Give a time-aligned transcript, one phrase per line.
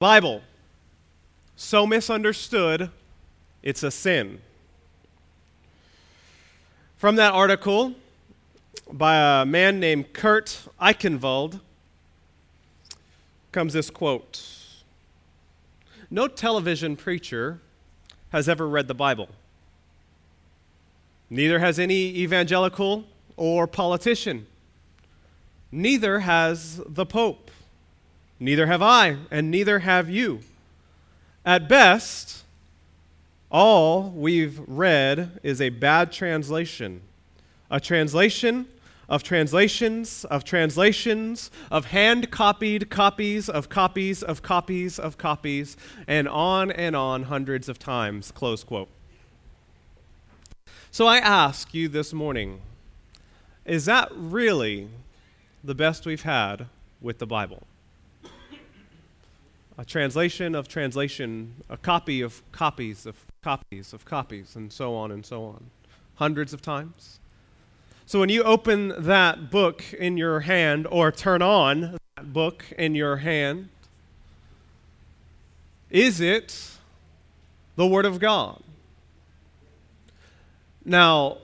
[0.00, 0.40] Bible,
[1.56, 2.90] so misunderstood,
[3.62, 4.40] it's a sin.
[6.96, 7.94] From that article
[8.90, 11.60] by a man named Kurt Eichenwald
[13.52, 14.42] comes this quote
[16.10, 17.60] No television preacher
[18.30, 19.28] has ever read the Bible.
[21.28, 23.04] Neither has any evangelical
[23.36, 24.46] or politician.
[25.70, 27.50] Neither has the Pope.
[28.40, 30.40] Neither have I, and neither have you.
[31.44, 32.44] At best,
[33.50, 37.02] all we've read is a bad translation.
[37.70, 38.66] A translation
[39.10, 45.76] of translations of translations of hand copied copies of copies of copies of copies,
[46.06, 48.30] and on and on hundreds of times.
[48.30, 48.88] Close quote.
[50.90, 52.60] So I ask you this morning
[53.66, 54.88] is that really
[55.62, 56.66] the best we've had
[57.00, 57.64] with the Bible?
[59.80, 65.10] A translation of translation, a copy of copies of copies of copies, and so on
[65.10, 65.70] and so on.
[66.16, 67.18] Hundreds of times.
[68.04, 72.94] So when you open that book in your hand or turn on that book in
[72.94, 73.70] your hand,
[75.88, 76.72] is it
[77.76, 78.62] the Word of God?
[80.84, 81.38] Now,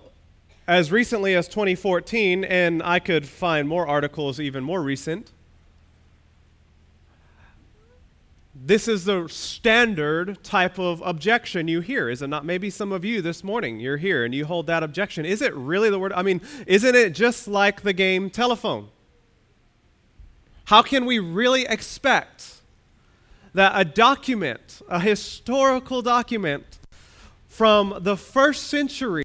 [0.68, 5.30] as recently as 2014, and I could find more articles even more recent,
[8.64, 12.44] this is the standard type of objection you hear, is it not?
[12.44, 15.26] Maybe some of you this morning, you're here and you hold that objection.
[15.26, 16.12] Is it really the word?
[16.14, 18.88] I mean, isn't it just like the game telephone?
[20.66, 22.54] How can we really expect
[23.52, 26.78] that a document, a historical document
[27.48, 29.24] from the first century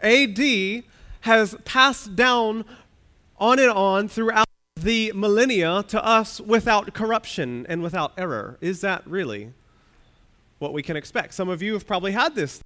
[0.00, 0.84] AD,
[1.20, 2.64] has passed down
[3.38, 4.46] on and on throughout
[4.82, 8.58] the millennia to us without corruption and without error.
[8.60, 9.52] Is that really
[10.58, 11.34] what we can expect?
[11.34, 12.60] Some of you have probably had this.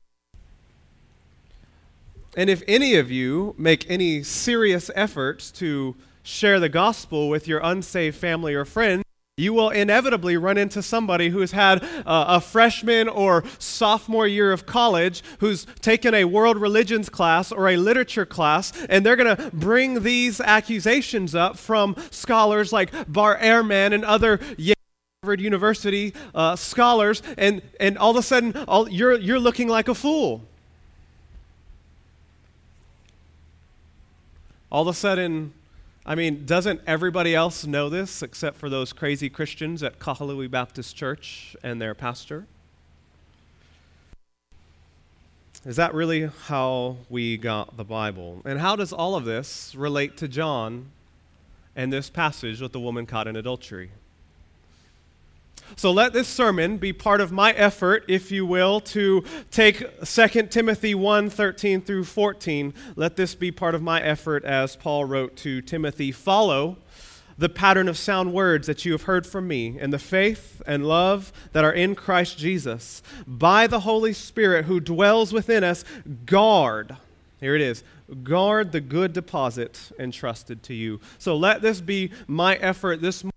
[2.37, 7.60] And if any of you make any serious efforts to share the gospel with your
[7.62, 9.06] unsaved family or friends,
[9.38, 14.64] you will inevitably run into somebody who's had uh, a freshman or sophomore year of
[14.64, 19.50] college who's taken a world religions class or a literature class, and they're going to
[19.50, 24.41] bring these accusations up from scholars like Bart Ehrman and other
[25.22, 29.88] Harvard University uh, scholars, and, and all of a sudden all, you're, you're looking like
[29.88, 30.41] a fool.
[34.72, 35.52] All of a sudden,
[36.09, 40.94] I mean, doesn't everybody else know this except for those crazy Christians at Kahului Baptist
[40.94, 42.47] Church and their pastor?
[45.65, 48.41] Is that really how we got the Bible?
[48.44, 50.93] And how does all of this relate to John
[51.75, 53.91] and this passage with the woman caught in adultery?
[55.75, 60.28] So let this sermon be part of my effort, if you will, to take 2
[60.49, 62.72] Timothy 1 13 through 14.
[62.94, 66.78] Let this be part of my effort, as Paul wrote to Timothy follow
[67.38, 70.87] the pattern of sound words that you have heard from me, and the faith and
[70.87, 73.03] love that are in Christ Jesus.
[73.26, 75.84] By the Holy Spirit who dwells within us,
[76.25, 76.97] guard.
[77.38, 77.84] Here it is
[78.22, 81.00] guard the good deposit entrusted to you.
[81.19, 83.35] So let this be my effort this morning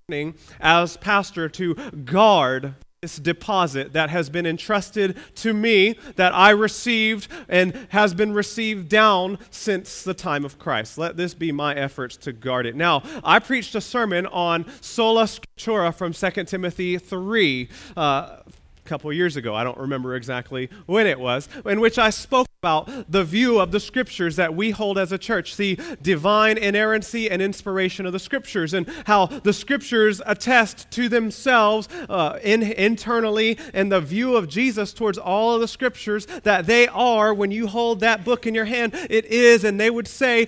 [0.59, 1.75] as pastor to
[2.05, 8.33] guard this deposit that has been entrusted to me that I received and has been
[8.33, 10.97] received down since the time of Christ.
[10.97, 12.75] Let this be my efforts to guard it.
[12.75, 17.69] Now, I preached a sermon on sola scriptura from 2 Timothy 3.
[17.95, 18.37] Uh,
[18.85, 19.53] couple years ago.
[19.53, 23.71] I don't remember exactly when it was, in which I spoke about the view of
[23.71, 28.19] the scriptures that we hold as a church, the divine inerrancy and inspiration of the
[28.19, 34.49] scriptures, and how the scriptures attest to themselves uh, in, internally and the view of
[34.49, 38.53] Jesus towards all of the scriptures that they are, when you hold that book in
[38.53, 40.45] your hand, it is, and they would say,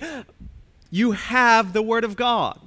[0.90, 2.60] you have the Word of God.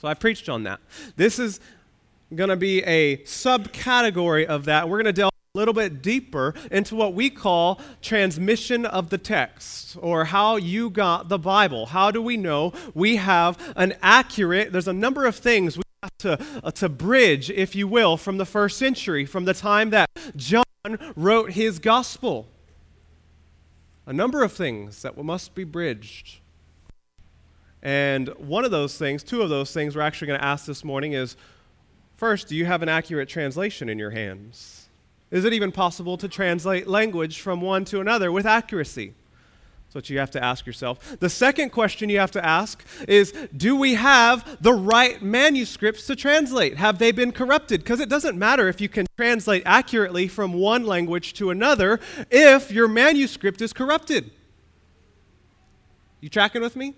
[0.00, 0.80] So I preached on that.
[1.16, 1.60] This is
[2.34, 4.88] going to be a subcategory of that.
[4.88, 9.96] We're going to delve little bit deeper into what we call transmission of the text
[10.00, 11.86] or how you got the Bible.
[11.86, 16.18] How do we know we have an accurate, there's a number of things we have
[16.18, 20.08] to, uh, to bridge, if you will, from the first century, from the time that
[20.36, 20.64] John
[21.16, 22.46] wrote his gospel.
[24.04, 26.38] A number of things that must be bridged.
[27.82, 30.84] And one of those things, two of those things we're actually going to ask this
[30.84, 31.36] morning is
[32.16, 34.85] First, do you have an accurate translation in your hands?
[35.30, 39.14] Is it even possible to translate language from one to another with accuracy?
[39.88, 41.16] So what you have to ask yourself.
[41.20, 46.16] The second question you have to ask is Do we have the right manuscripts to
[46.16, 46.76] translate?
[46.76, 47.82] Have they been corrupted?
[47.82, 52.00] Because it doesn't matter if you can translate accurately from one language to another
[52.30, 54.30] if your manuscript is corrupted.
[56.20, 56.94] You tracking with me?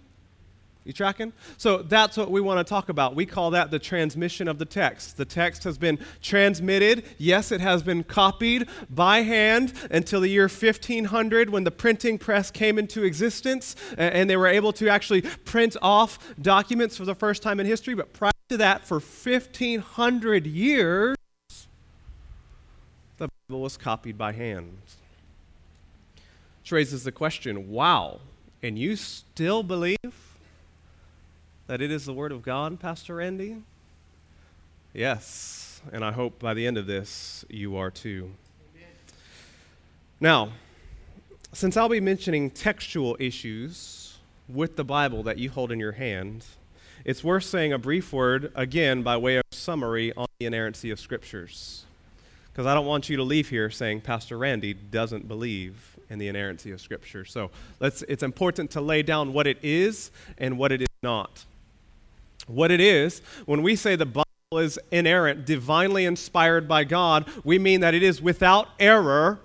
[0.88, 1.34] You tracking?
[1.58, 3.14] So that's what we want to talk about.
[3.14, 5.18] We call that the transmission of the text.
[5.18, 7.04] The text has been transmitted.
[7.18, 12.50] Yes, it has been copied by hand until the year 1500 when the printing press
[12.50, 17.42] came into existence and they were able to actually print off documents for the first
[17.42, 17.92] time in history.
[17.92, 21.16] But prior to that, for 1500 years,
[23.18, 24.78] the Bible was copied by hand.
[26.62, 28.20] Which raises the question wow,
[28.62, 30.27] and you still believe?
[31.68, 33.58] That it is the Word of God, Pastor Randy?
[34.94, 38.32] Yes, and I hope by the end of this you are too.
[40.18, 40.48] Now,
[41.52, 44.16] since I'll be mentioning textual issues
[44.48, 46.44] with the Bible that you hold in your hand,
[47.04, 50.98] it's worth saying a brief word again by way of summary on the inerrancy of
[50.98, 51.84] Scriptures.
[52.50, 56.28] Because I don't want you to leave here saying Pastor Randy doesn't believe in the
[56.28, 57.26] inerrancy of Scripture.
[57.26, 61.44] So let's, it's important to lay down what it is and what it is not
[62.48, 67.58] what it is, when we say the Bible is inerrant, divinely inspired by God, we
[67.58, 69.38] mean that it is without error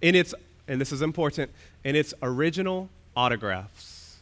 [0.00, 0.34] in its,
[0.68, 1.50] and this is important,
[1.84, 4.18] in its original autographs.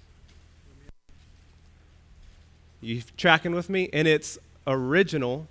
[2.80, 3.84] You tracking with me?
[3.84, 5.46] In its original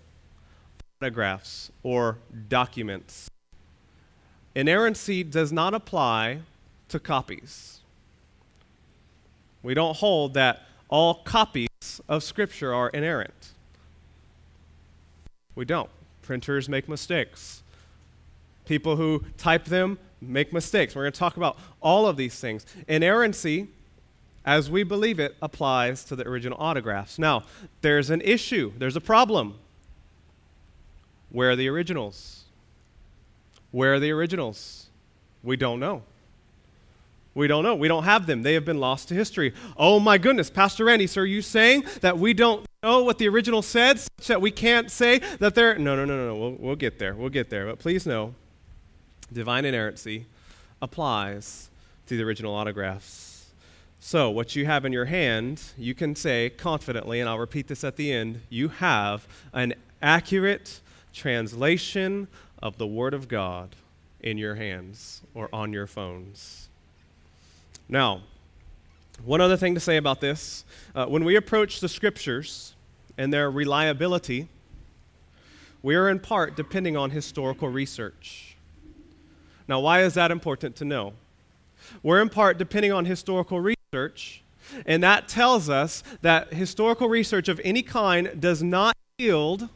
[1.02, 2.18] autographs or
[2.48, 3.30] documents.
[4.56, 6.40] Inerrancy does not apply
[6.90, 7.80] to copies.
[9.62, 11.69] We don't hold that all copies
[12.08, 13.50] of Scripture are inerrant.
[15.56, 15.90] We don't.
[16.22, 17.64] Printers make mistakes.
[18.66, 20.96] People who type them make mistakes.
[20.96, 22.66] We're going to talk about all of these things.
[22.88, 23.68] Inerrancy,
[24.46, 27.20] as we believe it, applies to the original autographs.
[27.20, 27.44] Now,
[27.82, 29.56] there's an issue, there's a problem.
[31.32, 32.44] Where are the originals?
[33.72, 34.88] Where are the originals?
[35.44, 36.04] We don't know.
[37.36, 37.76] We don't know.
[37.76, 38.42] We don't have them.
[38.42, 39.54] They have been lost to history.
[39.78, 43.28] Oh my goodness, Pastor Randy, so are you saying that we don't know what the
[43.28, 45.78] original said, such that we can't say that they're.
[45.78, 46.40] No, no, no, no, no.
[46.40, 47.14] We'll, we'll get there.
[47.14, 47.68] We'll get there.
[47.68, 48.34] But please know
[49.32, 50.26] divine inerrancy
[50.82, 51.70] applies
[52.08, 53.52] to the original autographs.
[54.00, 57.84] So, what you have in your hand, you can say confidently, and I'll repeat this
[57.84, 60.80] at the end you have an accurate
[61.14, 62.28] translation
[62.64, 63.76] of the Word of God
[64.22, 66.69] in your hands or on your phones.
[67.92, 68.22] Now,
[69.26, 70.64] one other thing to say about this
[70.94, 72.76] uh, when we approach the scriptures
[73.18, 74.48] and their reliability,
[75.82, 78.56] we are in part depending on historical research.
[79.68, 81.14] Now, why is that important to know?
[82.04, 84.44] We're in part depending on historical research,
[84.86, 89.68] and that tells us that historical research of any kind does not yield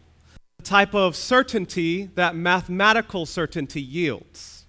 [0.59, 4.62] the type of certainty that mathematical certainty yields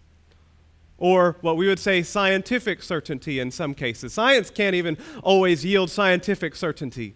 [0.99, 4.12] or what we would say scientific certainty in some cases.
[4.12, 7.14] Science can't even always yield scientific certainty.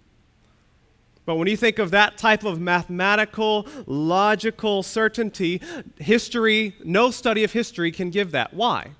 [1.24, 5.60] But when you think of that type of mathematical, logical certainty,
[5.98, 8.54] history, no study of history can give that.
[8.54, 8.92] Why?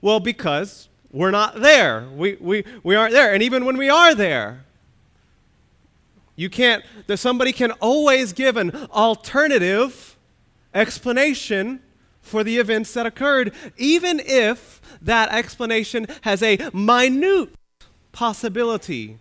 [0.00, 2.08] Well, because we're not there.
[2.14, 3.34] We, we, we aren't there.
[3.34, 4.64] And even when we are there,
[6.34, 10.16] you can't, that somebody can always give an alternative
[10.72, 11.82] explanation
[12.20, 17.50] for the events that occurred, even if that explanation has a minute
[18.12, 19.18] possibility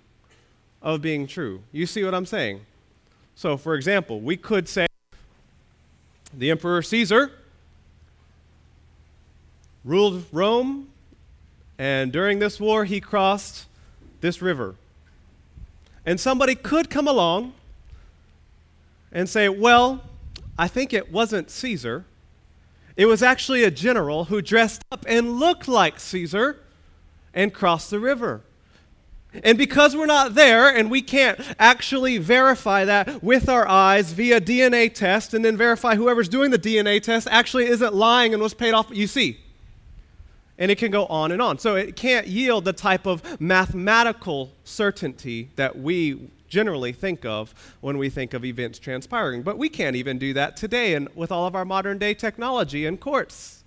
[0.81, 1.63] of being true.
[1.71, 2.61] You see what I'm saying?
[3.35, 4.87] So, for example, we could say
[6.33, 7.31] the Emperor Caesar
[9.83, 10.89] ruled Rome,
[11.77, 13.65] and during this war, he crossed
[14.21, 14.75] this river.
[16.05, 17.53] And somebody could come along
[19.11, 20.03] and say, well,
[20.57, 22.05] I think it wasn't Caesar.
[22.99, 26.59] It was actually a general who dressed up and looked like Caesar
[27.33, 28.41] and crossed the river.
[29.41, 34.41] And because we're not there and we can't actually verify that with our eyes via
[34.41, 38.53] DNA test and then verify whoever's doing the DNA test actually isn't lying and was
[38.53, 39.39] paid off, you see.
[40.57, 41.57] And it can go on and on.
[41.57, 47.97] So it can't yield the type of mathematical certainty that we generally think of when
[47.97, 49.43] we think of events transpiring.
[49.43, 52.85] But we can't even do that today and with all of our modern day technology
[52.85, 53.63] and courts.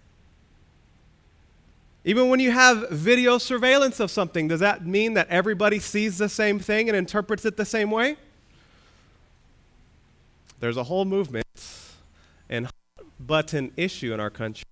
[2.04, 6.28] Even when you have video surveillance of something, does that mean that everybody sees the
[6.28, 8.16] same thing and interprets it the same way?
[10.58, 11.46] There's a whole movement
[12.48, 12.68] and
[13.20, 14.64] button issue in our country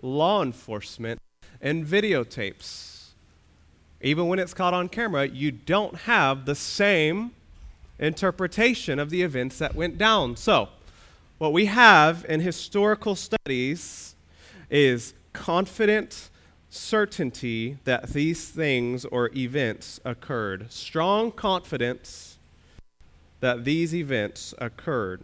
[0.00, 1.20] law enforcement
[1.60, 2.96] and videotapes
[4.00, 7.32] even when it's caught on camera, you don't have the same
[7.98, 10.36] interpretation of the events that went down.
[10.36, 10.68] So,
[11.38, 14.14] what we have in historical studies
[14.70, 16.30] is confident
[16.70, 22.38] certainty that these things or events occurred, strong confidence
[23.40, 25.22] that these events occurred.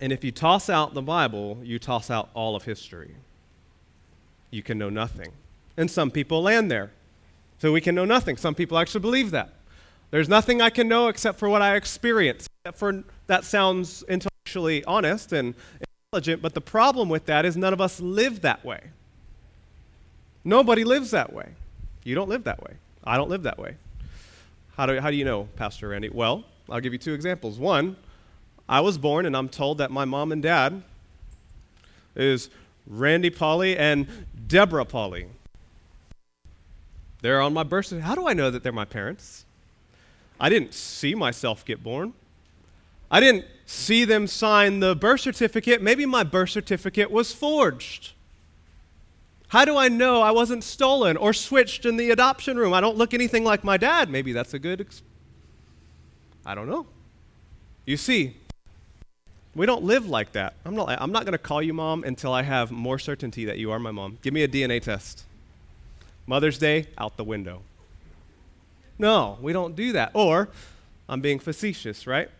[0.00, 3.14] And if you toss out the Bible, you toss out all of history.
[4.50, 5.32] You can know nothing.
[5.76, 6.92] And some people land there.
[7.58, 8.36] So we can know nothing.
[8.36, 9.53] Some people actually believe that.
[10.14, 12.46] There's nothing I can know except for what I experience.
[12.74, 15.56] For that sounds intellectually honest and
[16.12, 18.90] intelligent, but the problem with that is none of us live that way.
[20.44, 21.54] Nobody lives that way.
[22.04, 22.74] You don't live that way.
[23.02, 23.74] I don't live that way.
[24.76, 26.10] How do, how do you know, Pastor Randy?
[26.10, 27.58] Well, I'll give you two examples.
[27.58, 27.96] One,
[28.68, 30.80] I was born and I'm told that my mom and dad
[32.14, 32.50] is
[32.86, 34.06] Randy Pauley and
[34.46, 35.26] Deborah Pauley.
[37.20, 38.06] They're on my birth certificate.
[38.06, 39.43] How do I know that they're my parents?
[40.38, 42.12] I didn't see myself get born.
[43.10, 45.80] I didn't see them sign the birth certificate.
[45.80, 48.12] Maybe my birth certificate was forged.
[49.48, 52.74] How do I know I wasn't stolen or switched in the adoption room?
[52.74, 54.10] I don't look anything like my dad.
[54.10, 54.80] Maybe that's a good.
[54.80, 55.02] Ex-
[56.44, 56.86] I don't know.
[57.86, 58.36] You see,
[59.54, 60.54] we don't live like that.
[60.64, 63.58] I'm not, I'm not going to call you mom until I have more certainty that
[63.58, 64.18] you are my mom.
[64.22, 65.24] Give me a DNA test.
[66.26, 67.62] Mother's Day, out the window.
[68.98, 70.12] No, we don't do that.
[70.14, 70.48] Or,
[71.08, 72.30] I'm being facetious, right?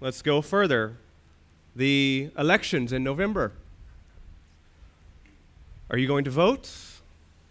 [0.00, 0.96] Let's go further.
[1.76, 3.52] The elections in November.
[5.90, 6.70] Are you going to vote?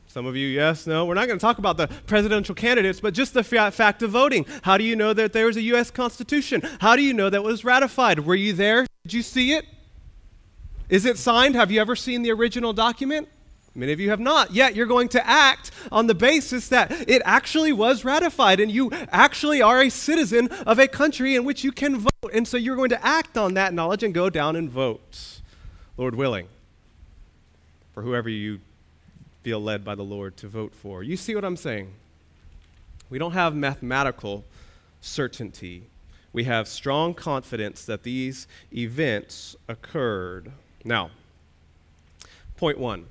[0.08, 1.06] Some of you, yes, no.
[1.06, 4.12] We're not going to talk about the presidential candidates, but just the fa- fact of
[4.12, 4.46] voting.
[4.62, 5.90] How do you know that there was a U.S.
[5.90, 6.62] Constitution?
[6.80, 8.20] How do you know that was ratified?
[8.20, 8.86] Were you there?
[9.06, 9.66] Did you see it?
[10.88, 11.56] Is it signed?
[11.56, 13.28] Have you ever seen the original document?
[13.76, 14.54] Many of you have not.
[14.54, 18.92] Yet you're going to act on the basis that it actually was ratified and you
[19.12, 22.32] actually are a citizen of a country in which you can vote.
[22.32, 25.42] And so you're going to act on that knowledge and go down and vote,
[25.98, 26.48] Lord willing
[27.94, 28.60] for whoever you
[29.44, 31.04] feel led by the Lord to vote for.
[31.04, 31.94] You see what I'm saying?
[33.10, 34.46] We don't have mathematical
[35.02, 35.84] certainty.
[36.32, 40.52] We have strong confidence that these events occurred.
[40.84, 41.12] Now,
[42.58, 43.06] point one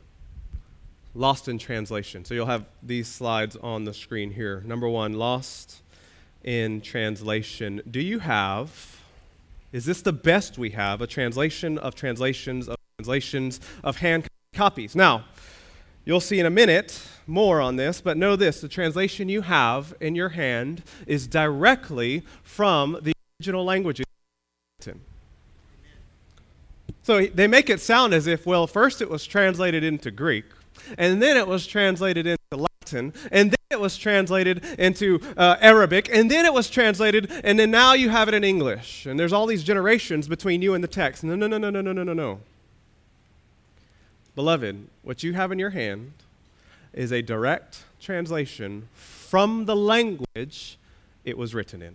[1.14, 2.24] lost in translation.
[2.24, 4.62] So you'll have these slides on the screen here.
[4.64, 5.82] Number one, lost
[6.42, 7.82] in translation.
[7.90, 9.00] Do you have,
[9.72, 14.94] is this the best we have, a translation of translations of translations of hand copies.
[14.94, 15.24] Now,
[16.04, 19.94] you'll see in a minute more on this, but know this the translation you have
[20.00, 24.02] in your hand is directly from the original language.
[27.02, 30.44] So they make it sound as if, well, first it was translated into Greek,
[30.98, 36.08] and then it was translated into Latin, and then it was translated into uh, Arabic,
[36.12, 39.06] and then it was translated, and then now you have it in English.
[39.06, 41.24] And there's all these generations between you and the text.
[41.24, 42.40] No, no, no, no, no, no, no, no, no.
[44.34, 46.12] Beloved, what you have in your hand
[46.92, 50.78] is a direct translation from the language
[51.24, 51.94] it was written in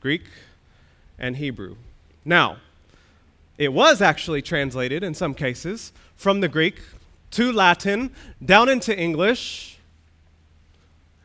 [0.00, 0.24] Greek
[1.18, 1.76] and Hebrew.
[2.24, 2.58] Now,
[3.58, 6.80] it was actually translated in some cases from the Greek
[7.32, 8.10] to Latin,
[8.44, 9.78] down into English.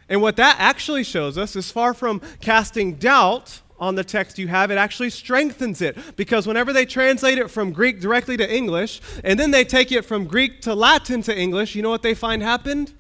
[0.10, 4.48] And what that actually shows us is far from casting doubt on the text you
[4.48, 5.98] have, it actually strengthens it.
[6.16, 10.04] Because whenever they translate it from Greek directly to English, and then they take it
[10.04, 12.94] from Greek to Latin to English, you know what they find happened?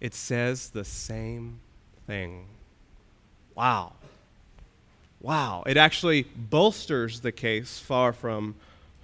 [0.00, 1.60] It says the same
[2.06, 2.46] thing.
[3.54, 3.94] Wow.
[5.20, 5.64] Wow.
[5.66, 8.54] It actually bolsters the case far from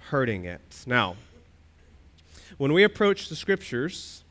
[0.09, 0.83] hurting it.
[0.85, 1.15] Now,
[2.61, 4.23] when we approach the scriptures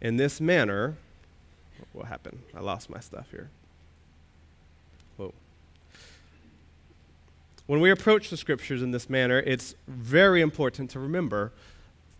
[0.00, 0.96] in this manner,
[1.92, 2.42] what happened?
[2.52, 3.48] I lost my stuff here.
[5.16, 5.32] Whoa.
[7.66, 11.52] When we approach the scriptures in this manner, it's very important to remember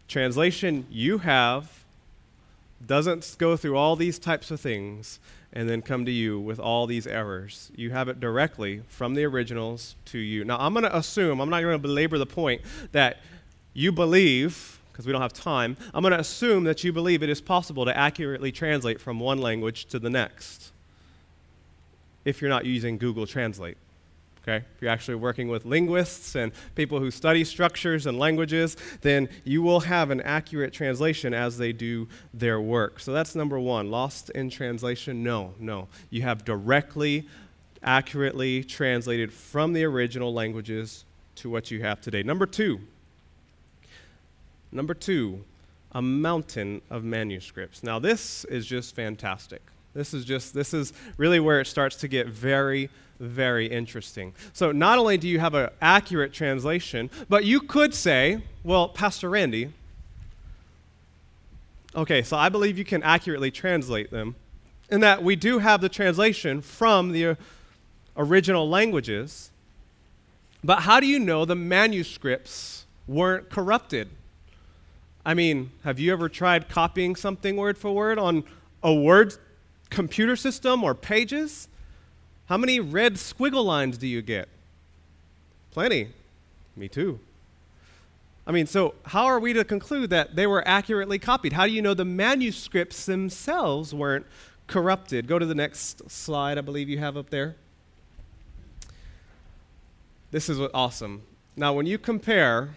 [0.06, 1.84] translation you have
[2.86, 5.18] doesn't go through all these types of things
[5.52, 7.72] and then come to you with all these errors.
[7.74, 10.44] You have it directly from the originals to you.
[10.44, 13.16] Now, I'm going to assume, I'm not going to belabor the point, that
[13.74, 17.28] you believe, because we don't have time, I'm going to assume that you believe it
[17.28, 20.72] is possible to accurately translate from one language to the next
[22.24, 23.76] if you're not using Google Translate.
[24.42, 24.56] Okay?
[24.56, 29.62] If you're actually working with linguists and people who study structures and languages, then you
[29.62, 32.98] will have an accurate translation as they do their work.
[32.98, 33.92] So that's number one.
[33.92, 35.22] Lost in translation?
[35.22, 35.86] No, no.
[36.10, 37.28] You have directly,
[37.84, 41.04] accurately translated from the original languages
[41.36, 42.24] to what you have today.
[42.24, 42.80] Number two.
[44.70, 45.44] Number two,
[45.92, 47.82] a mountain of manuscripts.
[47.82, 49.62] Now, this is just fantastic.
[49.94, 54.34] This is just, this is really where it starts to get very, very interesting.
[54.52, 59.30] So, not only do you have an accurate translation, but you could say, well, Pastor
[59.30, 59.72] Randy,
[61.96, 64.36] okay, so I believe you can accurately translate them,
[64.90, 67.36] in that we do have the translation from the
[68.16, 69.50] original languages,
[70.62, 74.08] but how do you know the manuscripts weren't corrupted?
[75.24, 78.44] I mean, have you ever tried copying something word for word on
[78.82, 79.34] a word
[79.90, 81.68] computer system or pages?
[82.46, 84.48] How many red squiggle lines do you get?
[85.70, 86.08] Plenty.
[86.76, 87.20] Me too.
[88.46, 91.52] I mean, so how are we to conclude that they were accurately copied?
[91.52, 94.24] How do you know the manuscripts themselves weren't
[94.66, 95.26] corrupted?
[95.26, 97.56] Go to the next slide, I believe you have up there.
[100.30, 101.22] This is awesome.
[101.56, 102.76] Now, when you compare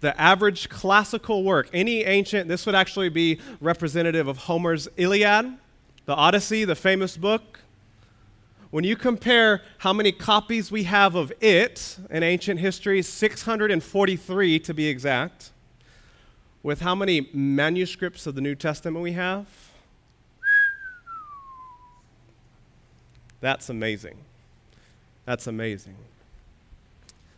[0.00, 5.56] the average classical work, any ancient, this would actually be representative of Homer's Iliad,
[6.04, 7.60] the Odyssey, the famous book.
[8.70, 14.74] When you compare how many copies we have of it in ancient history, 643 to
[14.74, 15.50] be exact,
[16.62, 19.46] with how many manuscripts of the New Testament we have,
[23.40, 24.18] that's amazing.
[25.24, 25.96] That's amazing.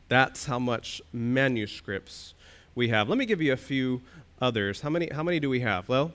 [0.08, 2.34] That's how much manuscripts
[2.74, 3.08] we have.
[3.08, 4.00] Let me give you a few
[4.40, 4.80] others.
[4.80, 5.88] How many, how many do we have?
[5.88, 6.12] Well,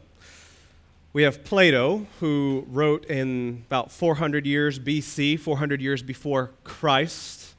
[1.14, 7.54] we have Plato, who wrote in about 400 years BC, 400 years before Christ.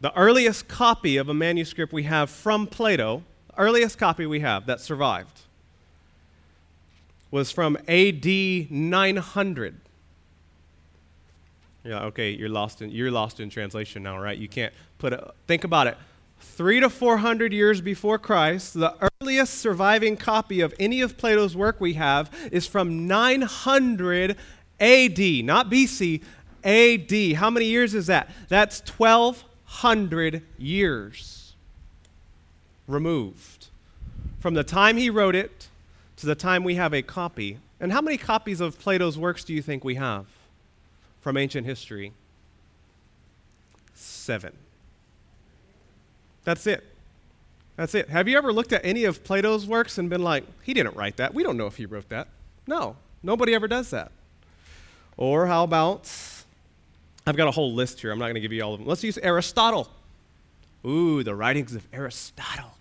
[0.00, 3.22] The earliest copy of a manuscript we have from Plato,
[3.56, 5.42] earliest copy we have that survived,
[7.30, 9.80] was from AD 900.
[11.84, 14.38] Yeah, okay, you're lost in you're lost in translation now, right?
[14.38, 15.96] You can't put a, think about it
[16.42, 21.56] three to four hundred years before Christ, the earliest surviving copy of any of Plato's
[21.56, 24.36] work we have is from 900
[24.80, 26.22] AD, not BC,
[26.64, 27.36] AD.
[27.36, 28.30] How many years is that?
[28.48, 31.54] That's 1200 years
[32.88, 33.68] removed
[34.40, 35.68] from the time he wrote it
[36.16, 37.58] to the time we have a copy.
[37.80, 40.26] And how many copies of Plato's works do you think we have
[41.20, 42.12] from ancient history?
[43.94, 44.52] Seven.
[46.44, 46.84] That's it.
[47.76, 48.08] That's it.
[48.10, 51.16] Have you ever looked at any of Plato's works and been like, he didn't write
[51.16, 51.34] that.
[51.34, 52.28] We don't know if he wrote that.
[52.66, 54.12] No, nobody ever does that.
[55.16, 56.10] Or how about,
[57.26, 58.12] I've got a whole list here.
[58.12, 58.88] I'm not going to give you all of them.
[58.88, 59.88] Let's use Aristotle.
[60.84, 62.72] Ooh, the writings of Aristotle.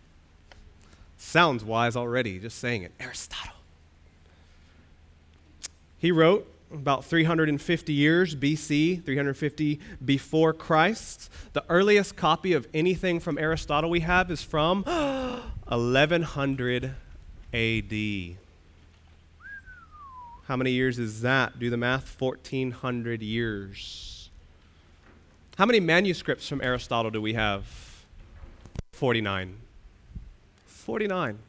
[1.17, 2.91] Sounds wise already, just saying it.
[2.99, 3.55] Aristotle.
[5.99, 11.29] He wrote about 350 years BC, 350 before Christ.
[11.53, 14.83] The earliest copy of anything from Aristotle we have is from
[15.67, 16.95] 1100
[17.53, 18.37] AD.
[20.45, 21.59] How many years is that?
[21.59, 24.29] Do the math 1400 years.
[25.57, 27.65] How many manuscripts from Aristotle do we have?
[28.93, 29.57] 49.
[30.65, 31.39] 49.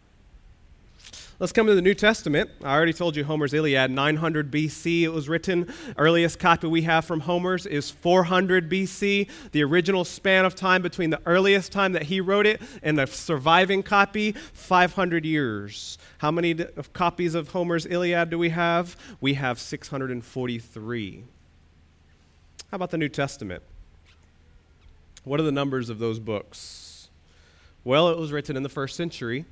[1.43, 2.51] Let's come to the New Testament.
[2.63, 5.03] I already told you Homer's Iliad, 900 BC.
[5.03, 5.75] It was written.
[5.99, 9.29] Earliest copy we have from Homer's is 400 BC.
[9.51, 13.07] The original span of time between the earliest time that he wrote it and the
[13.09, 15.99] surviving copy, 500 years.
[16.19, 16.55] How many
[16.93, 18.97] copies of Homer's Iliad do we have?
[19.21, 21.25] We have 643.
[22.71, 23.65] How about the New Testament?
[25.25, 27.09] What are the numbers of those books?
[27.83, 29.45] Well, it was written in the first century.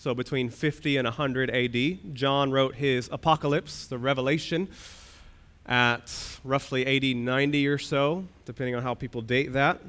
[0.00, 4.68] So between 50 and 100 AD, John wrote his Apocalypse, the Revelation,
[5.66, 9.80] at roughly 80, 90 or so, depending on how people date that.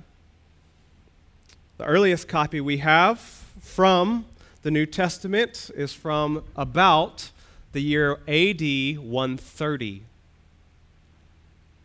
[1.78, 3.20] The earliest copy we have
[3.62, 4.26] from
[4.64, 7.30] the New Testament is from about
[7.74, 10.02] the year AD 130.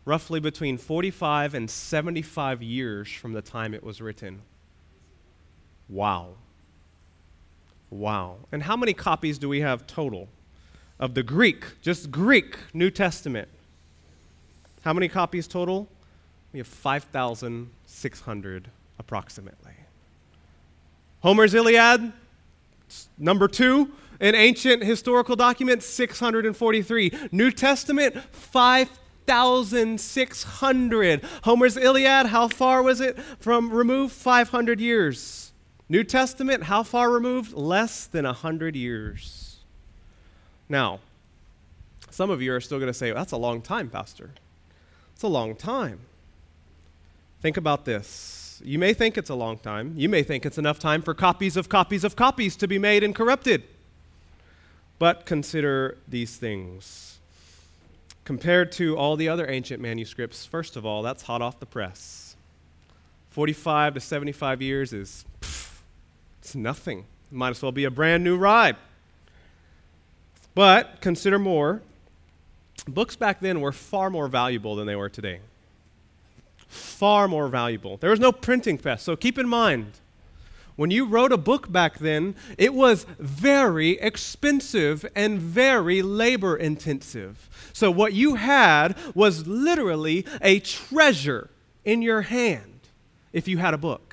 [0.03, 4.41] Roughly between 45 and 75 years from the time it was written.
[5.87, 6.29] Wow.
[7.95, 8.37] Wow.
[8.51, 10.27] And how many copies do we have total
[10.99, 13.47] of the Greek, just Greek New Testament?
[14.81, 15.87] How many copies total?
[16.51, 19.71] We have 5,600 approximately.
[21.21, 22.11] Homer's Iliad,
[23.17, 27.29] number two, an ancient historical document, 643.
[27.31, 31.23] New Testament, 5,600.
[31.43, 34.13] Homer's Iliad, how far was it from removed?
[34.13, 35.44] 500 years.
[35.87, 37.53] New Testament, how far removed?
[37.53, 39.57] Less than 100 years.
[40.67, 40.99] Now,
[42.09, 44.31] some of you are still going to say, well, that's a long time, Pastor.
[45.13, 45.99] It's a long time.
[47.41, 48.61] Think about this.
[48.63, 49.93] You may think it's a long time.
[49.97, 53.03] You may think it's enough time for copies of copies of copies to be made
[53.03, 53.63] and corrupted.
[54.97, 57.19] But consider these things.
[58.23, 62.35] Compared to all the other ancient manuscripts, first of all, that's hot off the press.
[63.29, 65.25] 45 to 75 years is
[66.45, 67.05] it's nothing.
[67.31, 68.75] Might as well be a brand new ride.
[70.53, 71.81] But consider more.
[72.87, 75.39] Books back then were far more valuable than they were today.
[76.67, 77.97] Far more valuable.
[77.97, 79.93] There was no printing press, so keep in mind
[80.75, 87.49] when you wrote a book back then, it was very expensive and very labor intensive.
[87.73, 91.49] So, what you had was literally a treasure
[91.85, 92.81] in your hand
[93.33, 94.04] if you had a book.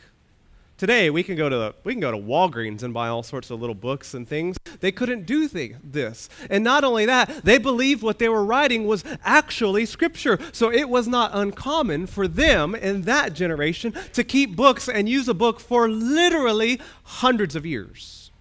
[0.82, 3.60] Today we can go to we can go to Walgreens and buy all sorts of
[3.60, 4.56] little books and things.
[4.80, 6.28] They couldn't do th- this.
[6.50, 10.40] And not only that, they believed what they were writing was actually scripture.
[10.50, 15.28] So it was not uncommon for them in that generation to keep books and use
[15.28, 18.32] a book for literally hundreds of years.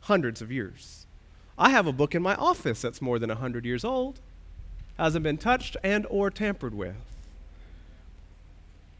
[0.00, 1.06] Hundreds of years.
[1.56, 4.20] I have a book in my office that's more than 100 years old.
[4.98, 7.11] Hasn't been touched and or tampered with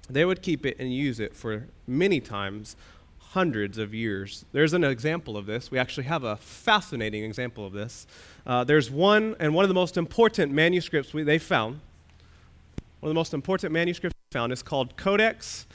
[0.08, 2.76] they would keep it and use it for many times
[3.18, 4.44] hundreds of years.
[4.52, 5.70] There's an example of this.
[5.70, 8.06] We actually have a fascinating example of this.
[8.46, 11.80] Uh, there's one, and one of the most important manuscripts we, they found,
[13.00, 15.66] one of the most important manuscripts found is called Codex.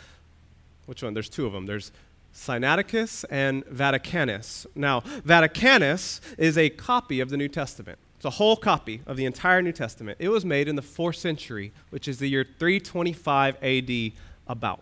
[0.86, 1.14] Which one?
[1.14, 1.66] There's two of them.
[1.66, 1.92] There's
[2.34, 4.68] Sinaiticus and Vaticanus.
[4.76, 7.98] Now, Vaticanus is a copy of the New Testament.
[8.18, 10.18] It's a whole copy of the entire New Testament.
[10.20, 14.12] It was made in the fourth century, which is the year 325 AD,
[14.48, 14.80] about.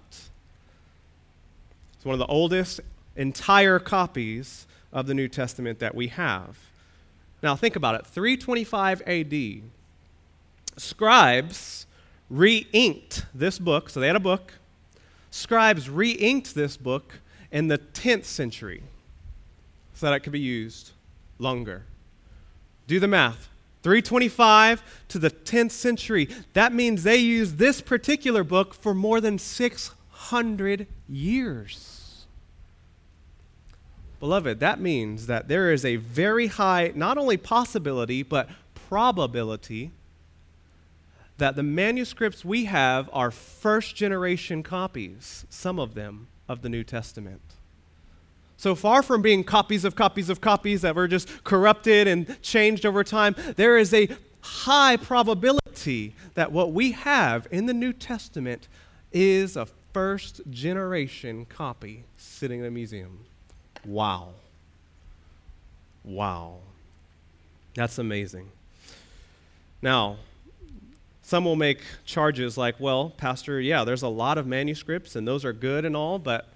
[1.95, 2.79] It's one of the oldest
[3.17, 6.57] entire copies of the New Testament that we have.
[7.43, 9.61] Now, think about it 325 AD,
[10.77, 11.85] scribes
[12.29, 14.53] re inked this book, so they had a book.
[15.29, 17.19] Scribes re inked this book
[17.51, 18.83] in the 10th century
[19.93, 20.91] so that it could be used
[21.37, 21.83] longer.
[22.87, 23.49] Do the math.
[23.83, 26.27] 325 to the 10th century.
[26.53, 32.25] That means they used this particular book for more than 600 years.
[34.19, 38.49] Beloved, that means that there is a very high, not only possibility, but
[38.89, 39.91] probability
[41.37, 46.83] that the manuscripts we have are first generation copies, some of them, of the New
[46.83, 47.41] Testament.
[48.57, 52.85] So far from being copies of copies of copies that were just corrupted and changed
[52.85, 54.09] over time, there is a
[54.41, 58.67] high probability that what we have in the New Testament
[59.11, 63.19] is a first generation copy sitting in a museum.
[63.83, 64.29] Wow.
[66.03, 66.57] Wow.
[67.75, 68.49] That's amazing.
[69.81, 70.17] Now,
[71.21, 75.43] some will make charges like, well, Pastor, yeah, there's a lot of manuscripts and those
[75.43, 76.47] are good and all, but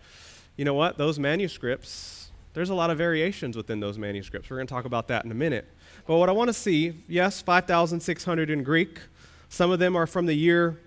[0.59, 0.97] you know what?
[0.97, 4.49] Those manuscripts, there's a lot of variations within those manuscripts.
[4.49, 5.65] We're going to talk about that in a minute.
[6.05, 8.99] But what I want to see, yes, 5,600 in Greek.
[9.47, 10.77] Some of them are from the year,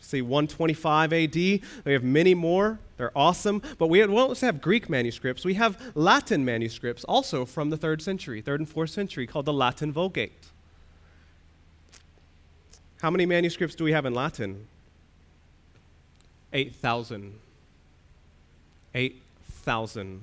[0.00, 1.34] see, 125 AD.
[1.36, 2.80] We have many more.
[2.96, 3.62] They're awesome.
[3.78, 5.44] But we don't just have Greek manuscripts.
[5.44, 9.52] We have Latin manuscripts also from the third century, third and fourth century, called the
[9.52, 10.48] Latin Vulgate.
[13.00, 14.66] How many manuscripts do we have in Latin?
[16.52, 17.45] 8,000.
[18.96, 20.22] 8,000.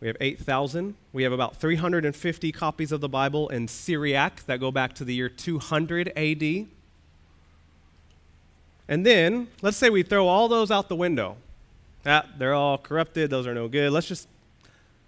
[0.00, 0.94] We have 8,000.
[1.12, 5.14] We have about 350 copies of the Bible in Syriac that go back to the
[5.14, 6.66] year 200 AD.
[8.86, 11.36] And then, let's say we throw all those out the window.
[12.04, 13.92] Ah, they're all corrupted, those are no good.
[13.92, 14.28] Let's just,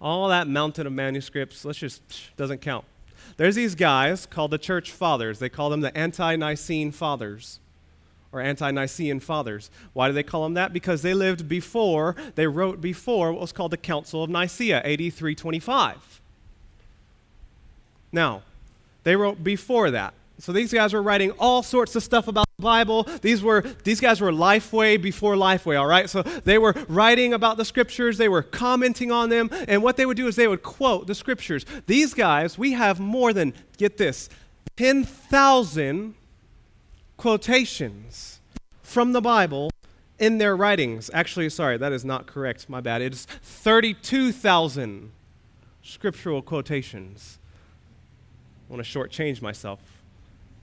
[0.01, 2.01] all that mountain of manuscripts, let's just,
[2.37, 2.85] doesn't count.
[3.37, 5.39] There's these guys called the church fathers.
[5.39, 7.59] They call them the anti Nicene fathers
[8.33, 9.69] or ante Nicene fathers.
[9.93, 10.73] Why do they call them that?
[10.73, 15.13] Because they lived before, they wrote before what was called the Council of Nicaea, AD
[15.13, 16.21] 325.
[18.11, 18.41] Now,
[19.03, 20.13] they wrote before that.
[20.39, 23.03] So these guys were writing all sorts of stuff about the Bible.
[23.21, 26.09] These were these guys were Lifeway before Lifeway, all right?
[26.09, 30.05] So they were writing about the scriptures, they were commenting on them, and what they
[30.05, 31.65] would do is they would quote the scriptures.
[31.85, 34.27] These guys, we have more than get this,
[34.75, 36.15] 10,000
[37.23, 38.41] quotations
[38.81, 39.71] from the Bible
[40.19, 41.09] in their writings.
[41.13, 42.67] Actually, sorry, that is not correct.
[42.67, 43.01] My bad.
[43.01, 45.09] It is 32,000
[45.81, 47.39] scriptural quotations.
[48.67, 49.79] I want to shortchange myself.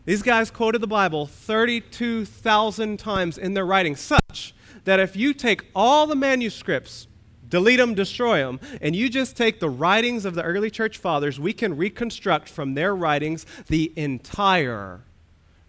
[0.05, 5.65] These guys quoted the Bible 32,000 times in their writings, such that if you take
[5.75, 7.09] all the manuscripts,
[7.49, 11.41] delete them, destroy them, and you just take the writings of the early church fathers,
[11.41, 15.01] we can reconstruct from their writings the entire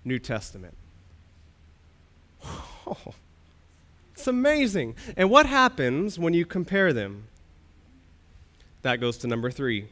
[0.04, 0.76] New Testament.
[2.44, 2.98] Oh,
[4.14, 4.96] it's amazing.
[5.18, 7.28] And what happens when you compare them?
[8.82, 9.88] That goes to number three.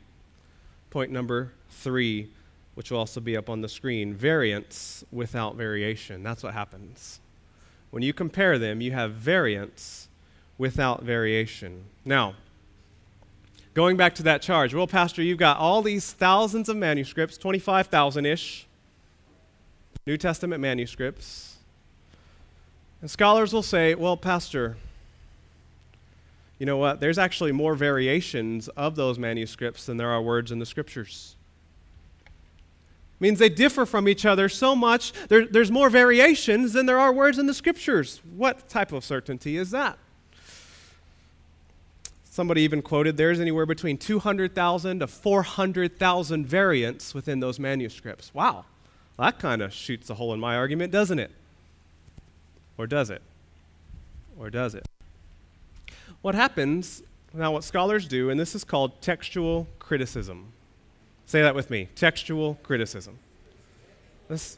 [0.90, 2.30] Point number three,
[2.76, 6.24] which will also be up on the screen variance without variation.
[6.24, 7.20] That's what happens.
[7.92, 10.08] When you compare them, you have variance
[10.58, 11.86] without variation.
[12.06, 12.36] Now,
[13.74, 18.26] going back to that charge, well, Pastor, you've got all these thousands of manuscripts, 25,000
[18.26, 18.68] ish,
[20.06, 21.49] New Testament manuscripts.
[23.02, 24.78] And scholars will say, well, Pastor,
[26.58, 27.00] you know what?
[27.00, 31.36] There's actually more variations of those manuscripts than there are words in the scriptures.
[33.22, 37.12] Means they differ from each other so much, there, there's more variations than there are
[37.12, 38.22] words in the scriptures.
[38.36, 39.98] What type of certainty is that?
[42.30, 48.34] Somebody even quoted there's anywhere between 200,000 to 400,000 variants within those manuscripts.
[48.34, 48.66] Wow,
[49.18, 51.32] that kind of shoots a hole in my argument, doesn't it?
[52.80, 53.22] Or does it?
[54.40, 54.86] Or does it?
[56.22, 60.54] What happens, now, what scholars do, and this is called textual criticism.
[61.26, 63.20] Say that with me textual criticism.
[64.30, 64.58] This,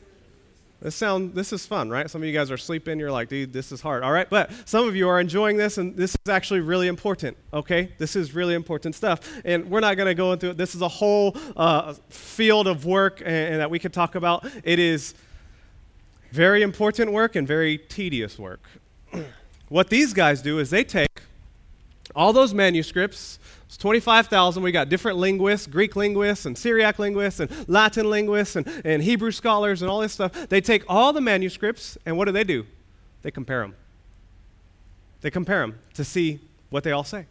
[0.81, 2.09] this sound this is fun, right?
[2.11, 4.03] Some of you guys are sleeping, you're like, dude, this is hard.
[4.03, 7.35] All right, but some of you are enjoying this, and this is actually really important,
[7.51, 7.91] okay?
[7.97, 9.41] This is really important stuff.
[9.43, 10.57] And we're not gonna go into it.
[10.57, 14.45] This is a whole uh, field of work and, and that we could talk about.
[14.63, 15.15] It is
[16.31, 18.61] very important work and very tedious work.
[19.69, 21.21] what these guys do is they take
[22.15, 23.39] all those manuscripts,
[23.71, 24.61] it's 25,000.
[24.61, 29.31] We got different linguists, Greek linguists, and Syriac linguists, and Latin linguists, and, and Hebrew
[29.31, 30.49] scholars, and all this stuff.
[30.49, 32.65] They take all the manuscripts, and what do they do?
[33.21, 33.75] They compare them.
[35.21, 37.27] They compare them to see what they all say.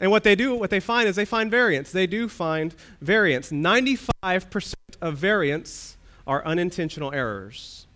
[0.00, 1.90] And what they do, what they find is they find variants.
[1.90, 3.50] They do find variants.
[3.50, 5.96] 95% of variants
[6.28, 7.86] are unintentional errors.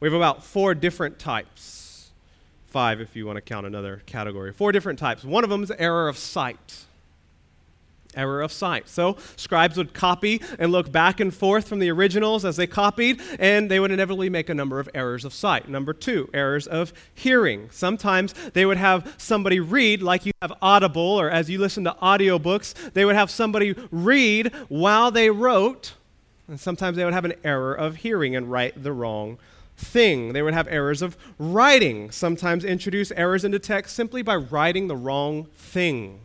[0.00, 1.74] We have about four different types
[2.74, 4.52] five if you want to count another category.
[4.52, 5.22] Four different types.
[5.22, 6.86] One of them is error of sight.
[8.16, 8.88] Error of sight.
[8.88, 13.20] So, scribes would copy and look back and forth from the originals as they copied,
[13.38, 15.68] and they would inevitably make a number of errors of sight.
[15.68, 17.68] Number two, errors of hearing.
[17.70, 21.96] Sometimes they would have somebody read, like you have Audible, or as you listen to
[22.02, 25.94] audiobooks, they would have somebody read while they wrote,
[26.48, 29.38] and sometimes they would have an error of hearing and write the wrong
[29.76, 30.32] thing.
[30.32, 34.96] They would have errors of writing, sometimes introduce errors into text simply by writing the
[34.96, 36.20] wrong thing.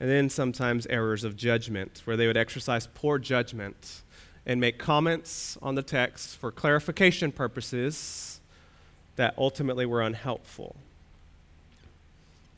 [0.00, 4.02] And then sometimes errors of judgment, where they would exercise poor judgment
[4.46, 8.40] and make comments on the text for clarification purposes
[9.16, 10.74] that ultimately were unhelpful.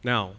[0.05, 0.33] Now,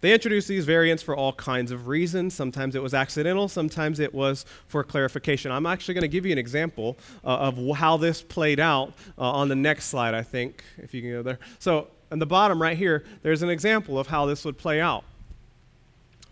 [0.00, 2.34] they introduced these variants for all kinds of reasons.
[2.34, 5.52] Sometimes it was accidental, sometimes it was for clarification.
[5.52, 9.30] I'm actually going to give you an example uh, of how this played out uh,
[9.30, 11.38] on the next slide, I think, if you can go there.
[11.58, 15.04] So, on the bottom right here, there's an example of how this would play out.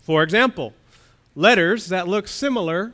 [0.01, 0.73] For example,
[1.35, 2.93] letters that look similar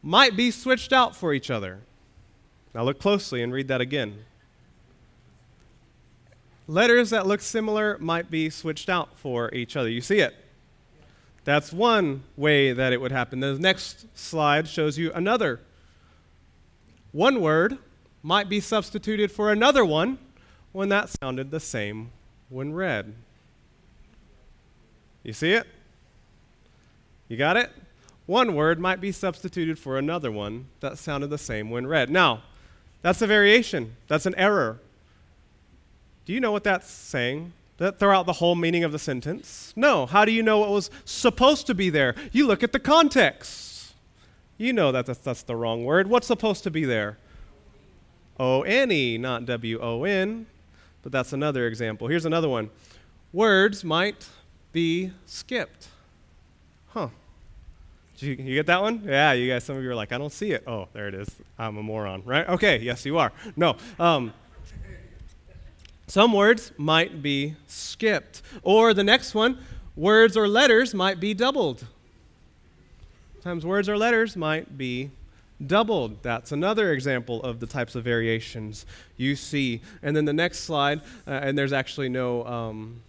[0.00, 1.80] might be switched out for each other.
[2.72, 4.24] Now, look closely and read that again.
[6.66, 9.88] Letters that look similar might be switched out for each other.
[9.88, 10.34] You see it?
[11.44, 13.40] That's one way that it would happen.
[13.40, 15.60] The next slide shows you another.
[17.12, 17.78] One word
[18.22, 20.18] might be substituted for another one
[20.72, 22.10] when that sounded the same
[22.48, 23.14] when read.
[25.22, 25.66] You see it?
[27.28, 27.70] You got it?
[28.26, 32.08] One word might be substituted for another one that sounded the same when read.
[32.08, 32.42] Now,
[33.02, 34.80] that's a variation, that's an error.
[36.24, 37.52] Do you know what that's saying?
[37.78, 39.72] That throughout the whole meaning of the sentence?
[39.76, 40.06] No.
[40.06, 42.14] How do you know what was supposed to be there?
[42.32, 43.94] You look at the context.
[44.56, 46.06] You know that that's, that's the wrong word.
[46.06, 47.18] What's supposed to be there?
[48.38, 50.46] O N E, not W O N.
[51.02, 52.08] But that's another example.
[52.08, 52.70] Here's another one.
[53.32, 54.28] Words might
[54.72, 55.88] be skipped.
[56.88, 57.08] Huh.
[58.16, 59.02] Did you, you, get that one?
[59.04, 60.62] Yeah, you guys, some of you are like, I don't see it.
[60.66, 61.28] Oh, there it is.
[61.58, 62.48] I'm a moron, right?
[62.48, 63.32] Okay, yes, you are.
[63.56, 63.76] No.
[63.98, 64.32] Um,
[66.06, 68.42] some words might be skipped.
[68.62, 69.58] Or the next one,
[69.96, 71.86] words or letters might be doubled.
[73.34, 75.10] Sometimes words or letters might be
[75.64, 76.22] doubled.
[76.22, 78.86] That's another example of the types of variations
[79.16, 79.80] you see.
[80.02, 82.46] And then the next slide, uh, and there's actually no.
[82.46, 83.02] Um,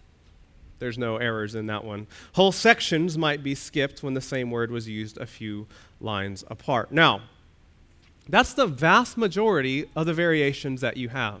[0.78, 2.06] there's no errors in that one.
[2.34, 5.66] Whole sections might be skipped when the same word was used a few
[6.02, 6.92] lines apart.
[6.92, 7.22] Now,
[8.28, 11.40] that's the vast majority of the variations that you have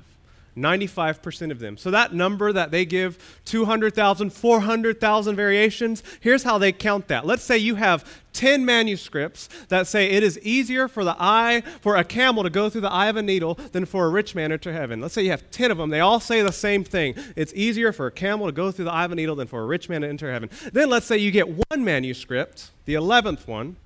[0.56, 1.76] 95% of them.
[1.76, 7.26] So that number that they give 200,000, 400,000 variations, here's how they count that.
[7.26, 11.96] Let's say you have 10 manuscripts that say it is easier for the eye for
[11.96, 14.50] a camel to go through the eye of a needle than for a rich man
[14.50, 15.00] to enter heaven.
[15.00, 15.90] Let's say you have 10 of them.
[15.90, 17.14] They all say the same thing.
[17.34, 19.62] It's easier for a camel to go through the eye of a needle than for
[19.62, 20.50] a rich man to enter heaven.
[20.72, 23.76] Then let's say you get one manuscript, the 11th one,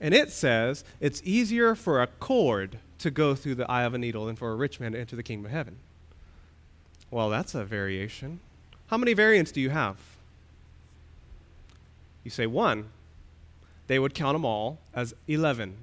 [0.00, 3.98] and it says it's easier for a cord to go through the eye of a
[3.98, 5.78] needle than for a rich man to enter the kingdom of heaven.
[7.14, 8.40] Well, that's a variation.
[8.88, 9.98] How many variants do you have?
[12.24, 12.86] You say one.
[13.86, 15.76] They would count them all as 11.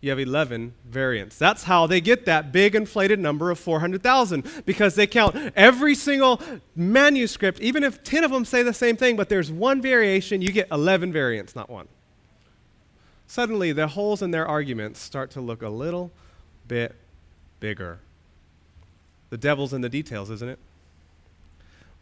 [0.00, 1.38] You have 11 variants.
[1.38, 6.40] That's how they get that big inflated number of 400,000 because they count every single
[6.74, 10.50] manuscript, even if 10 of them say the same thing, but there's one variation, you
[10.50, 11.86] get 11 variants, not one
[13.26, 16.10] suddenly the holes in their arguments start to look a little
[16.68, 16.94] bit
[17.58, 17.98] bigger.
[19.34, 20.60] The devil's in the details, isn't it?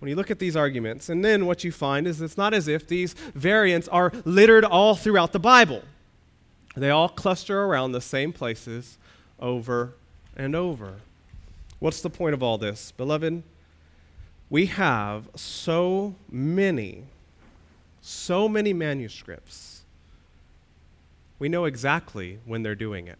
[0.00, 2.68] When you look at these arguments, and then what you find is it's not as
[2.68, 5.82] if these variants are littered all throughout the Bible.
[6.76, 8.98] They all cluster around the same places
[9.40, 9.94] over
[10.36, 10.96] and over.
[11.78, 12.92] What's the point of all this?
[12.98, 13.42] Beloved,
[14.50, 17.04] we have so many,
[18.02, 19.84] so many manuscripts
[21.38, 23.16] we know exactly when they're doing it.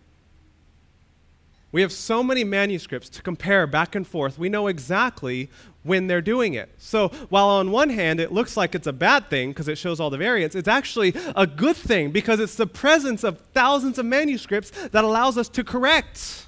[1.72, 4.38] We have so many manuscripts to compare back and forth.
[4.38, 5.48] We know exactly
[5.82, 6.68] when they're doing it.
[6.76, 9.98] So, while on one hand it looks like it's a bad thing because it shows
[9.98, 14.04] all the variants, it's actually a good thing because it's the presence of thousands of
[14.04, 16.46] manuscripts that allows us to correct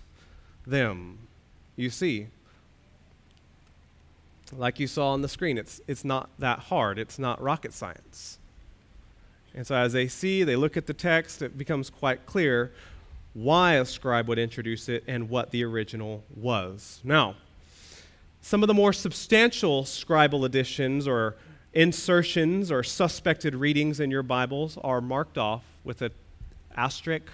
[0.66, 1.18] them.
[1.74, 2.28] You see,
[4.52, 8.38] like you saw on the screen, it's, it's not that hard, it's not rocket science.
[9.54, 12.72] And so as they see, they look at the text, it becomes quite clear
[13.35, 17.01] why a scribe would introduce it and what the original was.
[17.05, 17.35] Now,
[18.40, 21.37] some of the more substantial scribal additions or
[21.73, 26.12] insertions or suspected readings in your Bibles are marked off with an
[26.77, 27.25] asterisk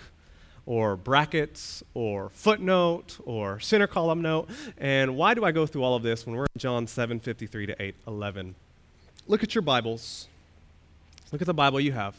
[0.67, 4.49] or brackets or footnote or center column note.
[4.79, 7.67] And why do I go through all of this when we're in John 7 53
[7.67, 8.55] to 8 11?
[9.27, 10.29] Look at your Bibles.
[11.33, 12.17] Look at the Bible you have.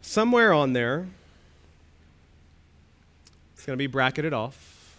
[0.00, 1.06] Somewhere on there,
[3.62, 4.98] it's going to be bracketed off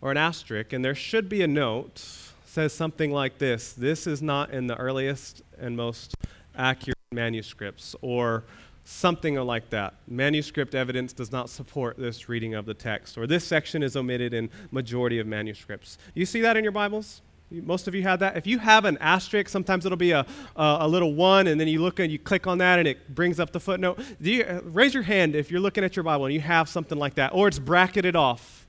[0.00, 2.00] or an asterisk, and there should be a note
[2.44, 6.14] says something like this This is not in the earliest and most
[6.56, 8.44] accurate manuscripts, or
[8.84, 9.94] something like that.
[10.06, 14.34] Manuscript evidence does not support this reading of the text, or this section is omitted
[14.34, 15.98] in majority of manuscripts.
[16.14, 17.22] You see that in your Bibles?
[17.50, 18.36] Most of you have that.
[18.36, 21.66] If you have an asterisk, sometimes it'll be a, a, a, little one, and then
[21.66, 23.98] you look and you click on that, and it brings up the footnote.
[24.20, 26.98] You, uh, raise your hand if you're looking at your Bible and you have something
[26.98, 28.66] like that, or it's bracketed off.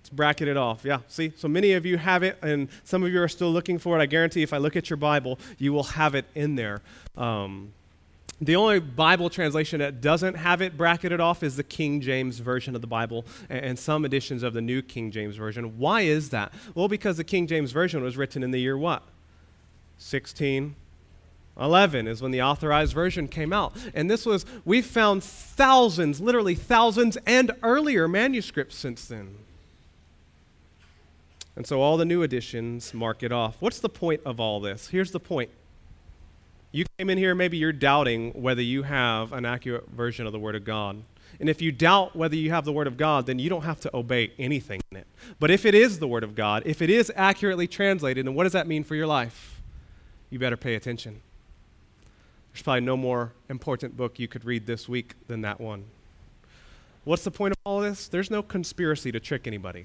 [0.00, 0.86] It's bracketed off.
[0.86, 1.32] Yeah, see?
[1.36, 4.02] So many of you have it, and some of you are still looking for it.
[4.02, 6.80] I guarantee if I look at your Bible, you will have it in there.
[7.14, 7.74] Um,
[8.40, 12.74] the only Bible translation that doesn't have it bracketed off is the King James Version
[12.74, 15.78] of the Bible and some editions of the New King James Version.
[15.78, 16.52] Why is that?
[16.74, 19.02] Well, because the King James Version was written in the year what?
[19.98, 23.72] 1611 is when the authorized version came out.
[23.94, 29.36] And this was, we've found thousands, literally thousands, and earlier manuscripts since then.
[31.56, 33.56] And so all the new editions mark it off.
[33.60, 34.88] What's the point of all this?
[34.88, 35.50] Here's the point
[36.74, 40.40] you came in here, maybe you're doubting whether you have an accurate version of the
[40.40, 41.00] Word of God.
[41.38, 43.78] And if you doubt whether you have the Word of God, then you don't have
[43.80, 45.06] to obey anything in it.
[45.38, 48.42] But if it is the Word of God, if it is accurately translated, then what
[48.42, 49.62] does that mean for your life?
[50.30, 51.20] You better pay attention.
[52.52, 55.84] There's probably no more important book you could read this week than that one.
[57.04, 58.08] What's the point of all this?
[58.08, 59.84] There's no conspiracy to trick anybody.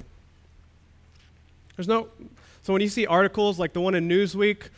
[1.75, 2.07] There's no.
[2.63, 4.69] So when you see articles like the one in Newsweek,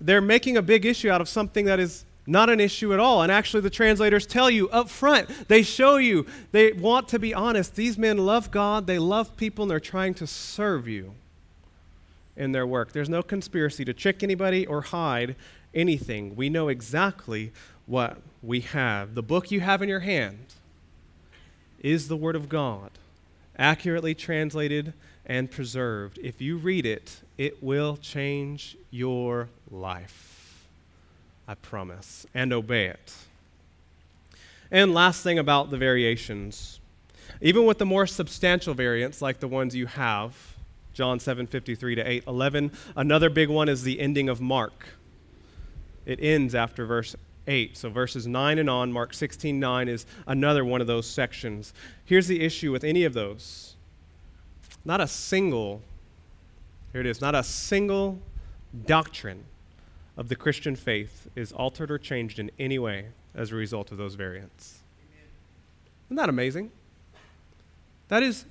[0.00, 3.22] they're making a big issue out of something that is not an issue at all.
[3.22, 7.34] And actually, the translators tell you up front, they show you, they want to be
[7.34, 7.74] honest.
[7.74, 11.14] These men love God, they love people, and they're trying to serve you
[12.36, 12.92] in their work.
[12.92, 15.36] There's no conspiracy to trick anybody or hide
[15.74, 16.36] anything.
[16.36, 17.52] We know exactly
[17.86, 19.14] what we have.
[19.14, 20.46] The book you have in your hand
[21.80, 22.90] is the Word of God,
[23.58, 24.92] accurately translated
[25.26, 26.18] and preserved.
[26.22, 30.66] If you read it, it will change your life.
[31.48, 32.26] I promise.
[32.34, 33.14] And obey it.
[34.70, 36.80] And last thing about the variations.
[37.40, 40.34] Even with the more substantial variants, like the ones you have,
[40.92, 44.86] John 7 53 to 8 11, another big one is the ending of Mark.
[46.04, 47.16] It ends after verse
[47.46, 47.76] 8.
[47.76, 51.72] So verses 9 and on, Mark 16 9 is another one of those sections.
[52.04, 53.76] Here's the issue with any of those
[54.84, 55.80] not a single,
[56.92, 58.18] here it is, not a single
[58.86, 59.44] doctrine
[60.16, 63.98] of the Christian faith is altered or changed in any way as a result of
[63.98, 64.80] those variants.
[66.06, 66.70] Isn't that amazing?
[68.08, 68.44] That is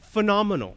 [0.00, 0.76] phenomenal.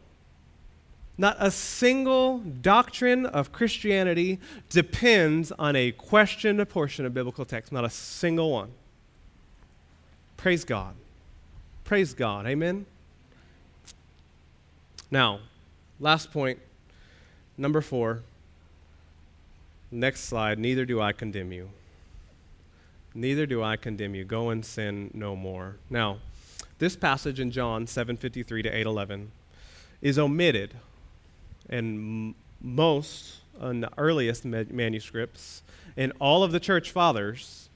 [1.18, 7.70] Not a single doctrine of Christianity depends on a questioned portion of biblical text.
[7.70, 8.70] Not a single one.
[10.38, 10.94] Praise God.
[11.84, 12.46] Praise God.
[12.46, 12.86] Amen.
[15.10, 15.40] Now,
[16.00, 16.58] last point,
[17.58, 18.22] number four.
[19.92, 20.58] Next slide.
[20.58, 21.68] Neither do I condemn you.
[23.14, 24.24] Neither do I condemn you.
[24.24, 25.76] Go and sin no more.
[25.90, 26.18] Now,
[26.78, 29.30] this passage in John 7:53 to 8:11
[30.00, 30.74] is omitted
[31.68, 35.62] in most in the earliest ma- manuscripts
[35.96, 37.68] and all of the church fathers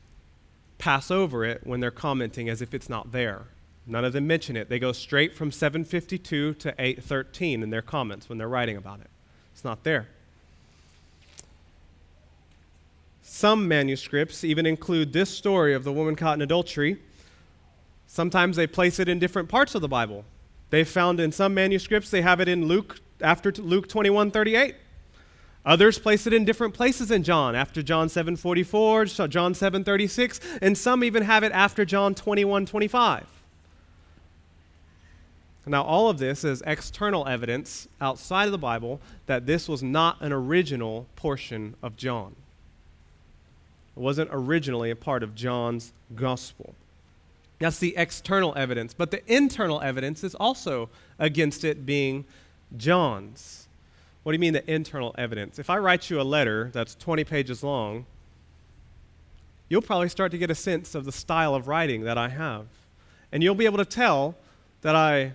[0.78, 3.42] pass over it when they're commenting as if it's not there.
[3.86, 4.68] None of them mention it.
[4.68, 9.10] They go straight from 752 to 813 in their comments when they're writing about it.
[9.52, 10.08] It's not there.
[13.36, 16.96] Some manuscripts even include this story of the woman caught in adultery.
[18.06, 20.24] Sometimes they place it in different parts of the Bible.
[20.70, 24.76] They found in some manuscripts they have it in Luke after Luke 21:38.
[25.66, 31.04] Others place it in different places in John, after John 7:44, John 7:36, and some
[31.04, 33.26] even have it after John 21:25.
[35.66, 40.22] Now, all of this is external evidence outside of the Bible that this was not
[40.22, 42.34] an original portion of John.
[43.96, 46.74] Wasn't originally a part of John's gospel.
[47.58, 48.94] That's the external evidence.
[48.94, 52.26] But the internal evidence is also against it being
[52.76, 53.66] John's.
[54.22, 55.58] What do you mean, the internal evidence?
[55.58, 58.06] If I write you a letter that's 20 pages long,
[59.68, 62.66] you'll probably start to get a sense of the style of writing that I have.
[63.32, 64.34] And you'll be able to tell
[64.82, 65.32] that I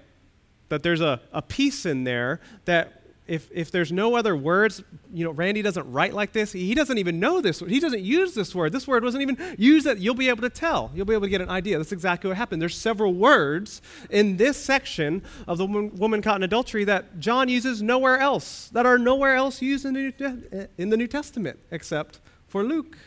[0.70, 3.01] that there's a, a piece in there that
[3.32, 6.52] if, if there's no other words, you know, Randy doesn't write like this.
[6.52, 7.62] He doesn't even know this.
[7.62, 8.74] He doesn't use this word.
[8.74, 10.92] This word wasn't even used that you'll be able to tell.
[10.94, 11.78] You'll be able to get an idea.
[11.78, 12.62] That's exactly what happened.
[12.62, 17.82] There's several words in this section of the woman, caught in adultery that John uses
[17.82, 22.20] nowhere else, that are nowhere else used in the New, in the New Testament except
[22.50, 22.98] for Luke.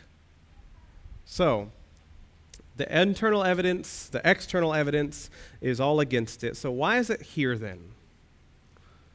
[1.27, 1.71] So,
[2.79, 5.29] the internal evidence, the external evidence
[5.61, 6.57] is all against it.
[6.57, 7.94] So, why is it here then?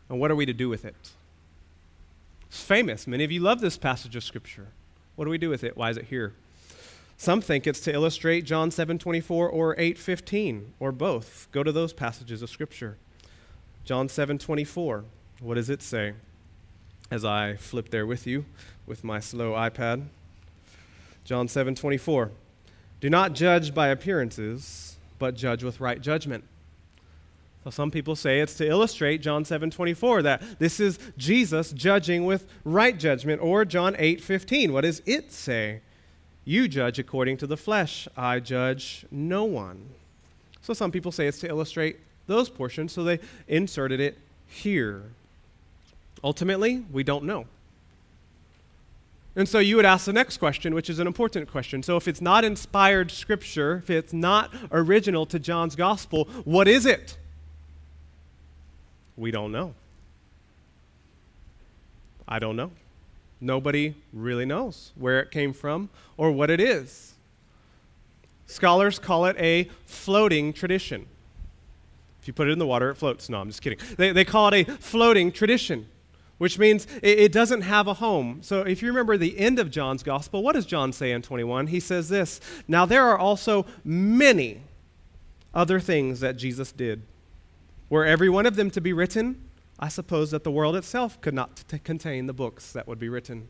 [0.10, 0.95] And what are we to do with it?
[2.47, 3.05] It's famous.
[3.05, 4.68] Many of you love this passage of Scripture.
[5.16, 5.78] What do we do with it?
[5.78, 6.34] Why is it here?
[7.18, 11.49] Some think it's to illustrate John 7:24 or 8:15 or both.
[11.51, 12.95] Go to those passages of scripture.
[13.84, 15.03] John 7:24.
[15.41, 16.14] What does it say?
[17.12, 18.45] As I flip there with you
[18.88, 20.05] with my slow iPad.
[21.26, 22.32] John 7:24.
[23.01, 26.45] Do not judge by appearances, but judge with right judgment.
[27.64, 32.47] So some people say it's to illustrate John 7:24 that this is Jesus judging with
[32.64, 34.72] right judgment or John 8:15.
[34.72, 35.82] What does it say?
[36.45, 39.89] You judge according to the flesh, I judge no one.
[40.62, 41.97] So some people say it's to illustrate
[42.28, 45.03] those portions, so they inserted it here.
[46.24, 47.45] Ultimately, we don't know.
[49.36, 51.84] And so you would ask the next question, which is an important question.
[51.84, 56.86] So if it's not inspired scripture, if it's not original to John's gospel, what is
[56.86, 57.18] it?
[59.20, 59.74] We don't know.
[62.28, 62.72] I don't know.
[63.41, 67.15] Nobody really knows where it came from or what it is.
[68.45, 71.05] Scholars call it a floating tradition.
[72.22, 73.30] If you put it in the water, it floats.
[73.30, 73.80] No, I'm just kidding.
[73.97, 75.88] They, they call it a floating tradition
[76.38, 78.39] which means it, it, doesn't have a home.
[78.41, 81.67] So if you remember the end of John's gospel, what does John say in 21?
[81.67, 84.61] He says this Now there are also many
[85.53, 87.01] other things that Jesus did.
[87.89, 89.41] Were every one of them to be written,
[89.79, 93.09] I suppose that the world itself could not t- contain the books that would be
[93.09, 93.47] written.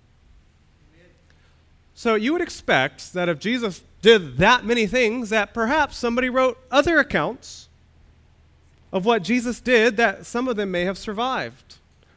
[1.95, 6.57] So you would expect that if Jesus did that many things, that perhaps somebody wrote
[6.71, 7.67] other accounts
[8.93, 11.75] of what Jesus did, that some of them may have survived.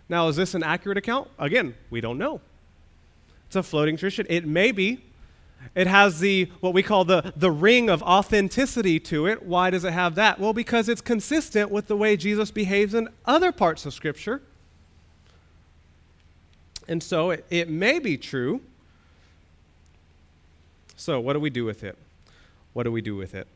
[0.08, 1.28] Now, is this an accurate account?
[1.38, 2.40] Again, we don't know.
[3.46, 4.26] It's a floating tradition.
[4.30, 5.00] It may be.
[5.74, 9.42] It has the what we call the, the ring of authenticity to it.
[9.42, 10.38] Why does it have that?
[10.38, 14.42] Well, because it's consistent with the way Jesus behaves in other parts of Scripture.
[16.88, 18.60] And so it, it may be true.
[20.96, 21.96] So, what do we do with it?
[22.74, 23.46] What do we do with it?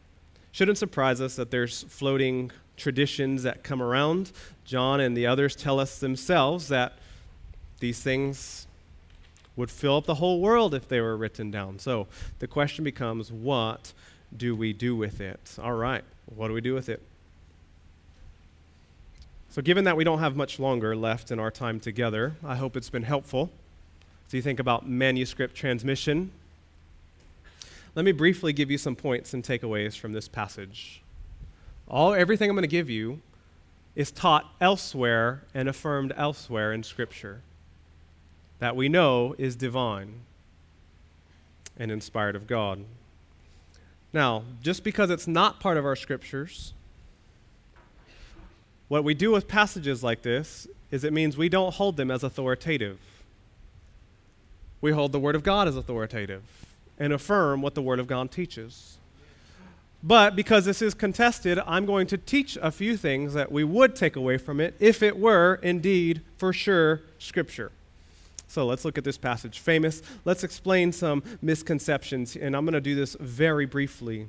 [0.53, 4.33] Shouldn't surprise us that there's floating traditions that come around.
[4.65, 6.95] John and the others tell us themselves that
[7.81, 8.66] these things
[9.57, 11.79] would fill up the whole world if they were written down.
[11.79, 12.07] So
[12.39, 13.93] the question becomes what
[14.37, 15.57] do we do with it?
[15.61, 16.05] All right,
[16.35, 17.03] what do we do with it?
[19.51, 22.77] So, given that we don't have much longer left in our time together, I hope
[22.77, 23.51] it's been helpful.
[24.29, 26.31] So, you think about manuscript transmission,
[27.95, 31.01] let me briefly give you some points and takeaways from this passage.
[31.89, 33.23] All everything I'm going to give you
[33.95, 37.41] is taught elsewhere and affirmed elsewhere in Scripture
[38.59, 40.21] that we know is divine
[41.79, 42.85] and inspired of God.
[44.13, 46.73] Now, just because it's not part of our Scriptures,
[48.89, 52.23] what we do with passages like this is it means we don't hold them as
[52.23, 52.99] authoritative.
[54.81, 56.43] We hold the Word of God as authoritative
[56.99, 58.97] and affirm what the Word of God teaches.
[60.03, 63.97] But because this is contested, I'm going to teach a few things that we would
[63.97, 67.73] take away from it if it were indeed, for sure, Scripture.
[68.57, 69.59] So let's look at this passage.
[69.59, 70.01] Famous.
[70.25, 74.29] Let's explain some misconceptions, and I'm going to do this very briefly.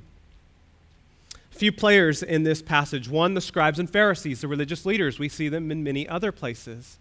[1.50, 3.08] A few players in this passage.
[3.08, 5.18] One, the scribes and Pharisees, the religious leaders.
[5.18, 6.98] We see them in many other places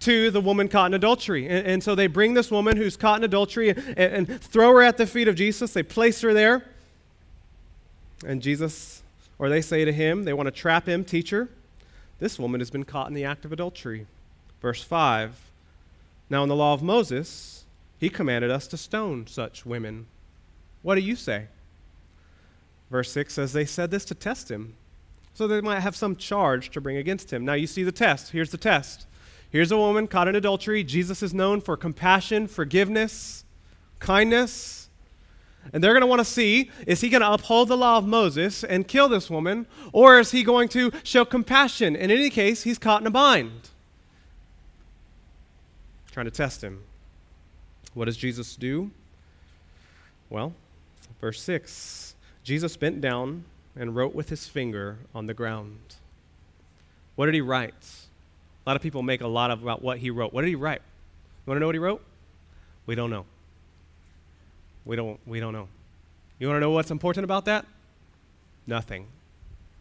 [0.00, 1.48] to the woman caught in adultery.
[1.48, 4.82] And, and, so they bring this woman who's caught in adultery and, and, throw her
[4.82, 5.72] at the feet of Jesus.
[5.72, 6.66] They place her there.
[8.26, 9.02] And Jesus,
[9.38, 11.48] or they say to him, they want to trap him, teacher,
[12.18, 14.06] this woman has been caught in the act of adultery.
[14.60, 15.48] Verse 5
[16.30, 17.64] Now, in the law of Moses,
[17.98, 20.06] he commanded us to stone such women.
[20.82, 21.46] What do you say?
[22.90, 24.74] Verse 6 says, They said this to test him,
[25.34, 27.44] so they might have some charge to bring against him.
[27.44, 28.32] Now, you see the test.
[28.32, 29.06] Here's the test
[29.52, 30.82] Here's a woman caught in adultery.
[30.82, 33.44] Jesus is known for compassion, forgiveness,
[33.98, 34.88] kindness.
[35.74, 38.06] And they're going to want to see is he going to uphold the law of
[38.06, 41.94] Moses and kill this woman, or is he going to show compassion?
[41.94, 43.68] In any case, he's caught in a bind.
[46.12, 46.82] Trying to test him.
[47.94, 48.90] What does Jesus do?
[50.30, 50.54] Well,
[51.20, 53.44] verse 6 Jesus bent down
[53.76, 55.78] and wrote with his finger on the ground.
[57.14, 57.74] What did he write?
[58.64, 60.32] A lot of people make a lot of, about what he wrote.
[60.32, 60.80] What did he write?
[60.80, 62.02] You want to know what he wrote?
[62.86, 63.24] We don't know.
[64.84, 65.68] We don't, we don't know.
[66.38, 67.64] You want to know what's important about that?
[68.66, 69.06] Nothing.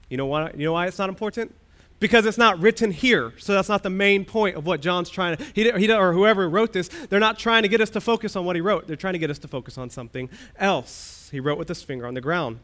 [0.09, 1.53] You know, why, you know why it's not important?
[2.01, 3.31] Because it's not written here.
[3.37, 6.49] So that's not the main point of what John's trying to, he, he, or whoever
[6.49, 8.87] wrote this, they're not trying to get us to focus on what he wrote.
[8.87, 11.29] They're trying to get us to focus on something else.
[11.31, 12.59] He wrote with his finger on the ground.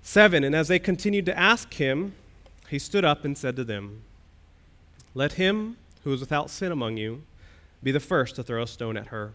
[0.00, 2.14] Seven, and as they continued to ask him,
[2.70, 4.02] he stood up and said to them,
[5.14, 7.24] let him who is without sin among you
[7.82, 9.32] be the first to throw a stone at her.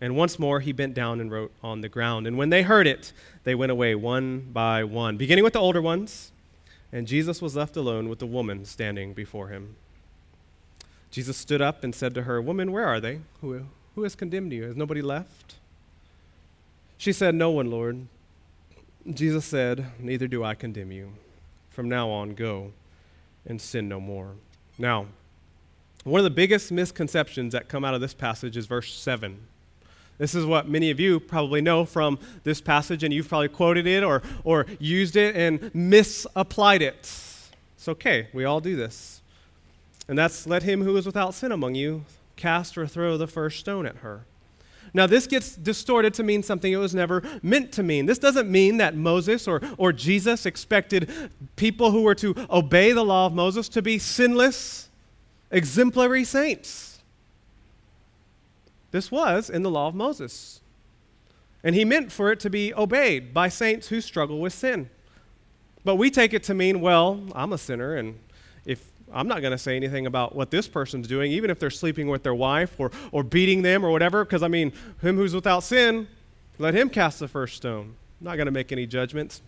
[0.00, 2.26] And once more he bent down and wrote on the ground.
[2.26, 3.12] And when they heard it,
[3.44, 6.30] they went away one by one, beginning with the older ones.
[6.94, 9.74] And Jesus was left alone with the woman standing before him.
[11.10, 13.18] Jesus stood up and said to her, Woman, where are they?
[13.40, 13.66] Who,
[13.96, 14.62] who has condemned you?
[14.62, 15.56] Has nobody left?
[16.96, 18.06] She said, No one, Lord.
[19.12, 21.14] Jesus said, Neither do I condemn you.
[21.68, 22.72] From now on, go
[23.44, 24.30] and sin no more.
[24.78, 25.06] Now,
[26.04, 29.40] one of the biggest misconceptions that come out of this passage is verse 7.
[30.18, 33.86] This is what many of you probably know from this passage, and you've probably quoted
[33.86, 36.98] it or, or used it and misapplied it.
[37.76, 39.20] It's okay, we all do this.
[40.08, 42.04] And that's let him who is without sin among you
[42.36, 44.24] cast or throw the first stone at her.
[44.92, 48.06] Now, this gets distorted to mean something it was never meant to mean.
[48.06, 51.10] This doesn't mean that Moses or, or Jesus expected
[51.56, 54.88] people who were to obey the law of Moses to be sinless,
[55.50, 56.93] exemplary saints.
[58.94, 60.60] This was in the law of Moses.
[61.64, 64.88] And he meant for it to be obeyed by saints who struggle with sin.
[65.82, 68.20] But we take it to mean, well, I'm a sinner, and
[68.64, 71.70] if I'm not going to say anything about what this person's doing, even if they're
[71.70, 74.72] sleeping with their wife or, or beating them or whatever, because I mean,
[75.02, 76.06] him who's without sin,
[76.60, 77.96] let him cast the first stone.
[78.20, 79.42] I'm not going to make any judgments.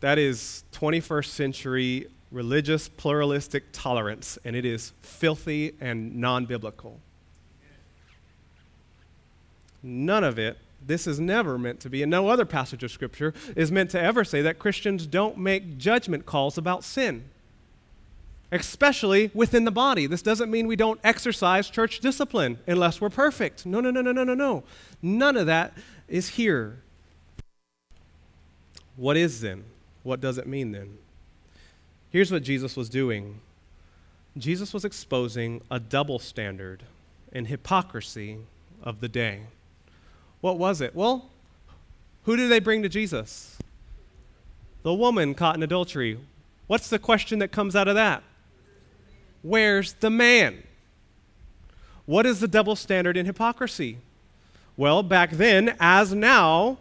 [0.00, 6.98] That is 21st century religious pluralistic tolerance, and it is filthy and non biblical.
[9.84, 13.34] None of it, this is never meant to be, and no other passage of Scripture
[13.54, 17.24] is meant to ever say that Christians don't make judgment calls about sin
[18.54, 20.06] especially within the body.
[20.06, 23.66] This doesn't mean we don't exercise church discipline unless we're perfect.
[23.66, 24.62] No, no, no, no, no, no, no.
[25.02, 25.76] None of that
[26.08, 26.78] is here.
[28.96, 29.64] What is then?
[30.04, 30.98] What does it mean then?
[32.10, 33.40] Here's what Jesus was doing
[34.38, 36.84] Jesus was exposing a double standard
[37.32, 38.38] and hypocrisy
[38.82, 39.42] of the day.
[40.44, 40.94] What was it?
[40.94, 41.30] Well,
[42.24, 43.56] who did they bring to Jesus?
[44.82, 46.18] The woman caught in adultery.
[46.66, 48.22] What's the question that comes out of that?
[49.40, 50.62] Where's the man?
[52.04, 53.96] What is the double standard in hypocrisy?
[54.76, 56.76] Well, back then, as now,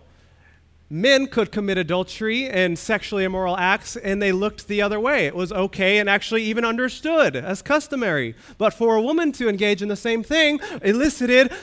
[0.90, 5.26] men could commit adultery and sexually immoral acts, and they looked the other way.
[5.26, 8.36] It was okay and actually even understood as customary.
[8.58, 11.54] But for a woman to engage in the same thing elicited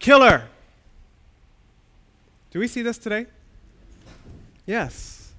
[0.00, 0.50] killer.
[2.56, 3.26] Do we see this today?
[4.64, 5.34] Yes.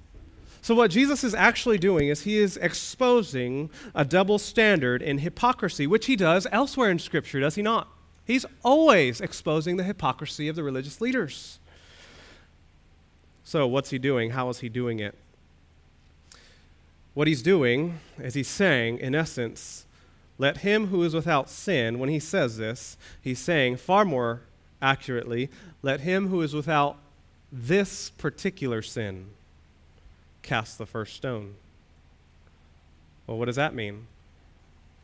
[0.62, 5.84] So, what Jesus is actually doing is he is exposing a double standard in hypocrisy,
[5.88, 7.88] which he does elsewhere in Scripture, does he not?
[8.24, 11.58] He's always exposing the hypocrisy of the religious leaders.
[13.42, 14.30] So, what's he doing?
[14.30, 15.16] How is he doing it?
[17.14, 19.86] What he's doing is he's saying, in essence,
[20.38, 24.42] let him who is without sin, when he says this, he's saying far more
[24.80, 25.50] accurately,
[25.82, 26.96] let him who is without
[27.50, 29.26] this particular sin
[30.42, 31.54] cast the first stone.
[33.26, 34.06] Well, what does that mean?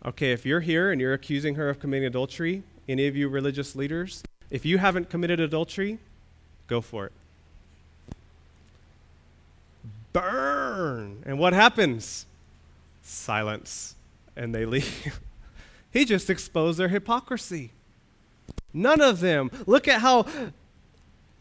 [0.04, 3.74] Okay, if you're here and you're accusing her of committing adultery, any of you religious
[3.74, 5.98] leaders, if you haven't committed adultery,
[6.68, 7.12] go for it
[10.14, 11.22] burn.
[11.26, 12.24] And what happens?
[13.02, 13.96] Silence.
[14.34, 15.20] And they leave.
[15.92, 17.72] he just exposed their hypocrisy.
[18.72, 19.50] None of them.
[19.66, 20.26] Look at how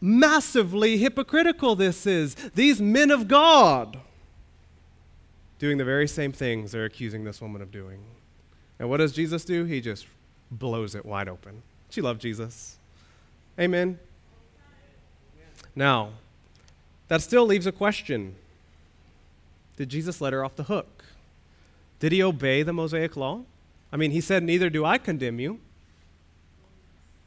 [0.04, 2.34] massively hypocritical this is.
[2.54, 3.98] These men of God
[5.58, 8.00] doing the very same things they're accusing this woman of doing.
[8.78, 9.64] And what does Jesus do?
[9.64, 10.06] He just
[10.50, 11.62] blows it wide open.
[11.88, 12.76] She loved Jesus.
[13.58, 13.98] Amen.
[15.74, 16.10] Now,
[17.08, 18.34] that still leaves a question.
[19.76, 21.04] Did Jesus let her off the hook?
[21.98, 23.40] Did he obey the Mosaic law?
[23.90, 25.60] I mean, he said, Neither do I condemn you.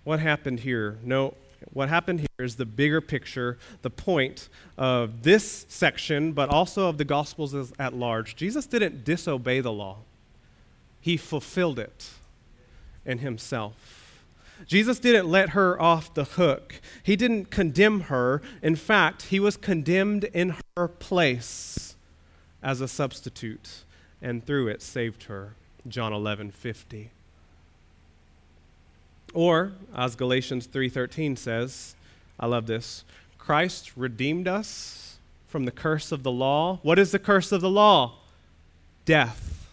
[0.03, 0.99] What happened here?
[1.03, 1.33] No,
[1.73, 6.97] what happened here is the bigger picture, the point of this section, but also of
[6.97, 8.35] the Gospels at large.
[8.35, 9.97] Jesus didn't disobey the law,
[10.99, 12.09] he fulfilled it
[13.05, 14.23] in himself.
[14.65, 16.81] Jesus didn't let her off the hook.
[17.03, 18.41] He didn't condemn her.
[18.63, 21.95] In fact, he was condemned in her place
[22.63, 23.83] as a substitute,
[24.21, 25.53] and through it saved her.
[25.87, 27.11] John 11, 50.
[29.33, 31.95] Or, as Galatians 3:13 says,
[32.39, 33.03] I love this.
[33.37, 35.17] Christ redeemed us
[35.47, 36.79] from the curse of the law.
[36.83, 38.13] What is the curse of the law?
[39.05, 39.67] Death.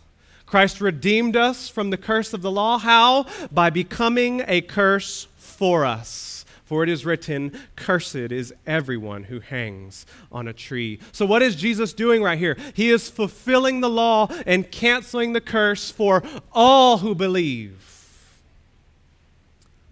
[0.46, 2.78] Christ redeemed us from the curse of the law.
[2.78, 3.26] How?
[3.50, 6.44] By becoming a curse for us.
[6.64, 10.98] For it is written, Cursed is everyone who hangs on a tree.
[11.12, 12.56] So, what is Jesus doing right here?
[12.72, 17.93] He is fulfilling the law and canceling the curse for all who believe.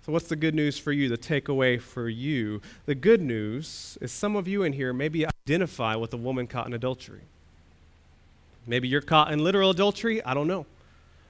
[0.05, 1.09] So, what's the good news for you?
[1.09, 2.61] The takeaway for you?
[2.87, 6.67] The good news is some of you in here maybe identify with a woman caught
[6.67, 7.21] in adultery.
[8.67, 10.25] Maybe you're caught in literal adultery.
[10.25, 10.67] I don't know.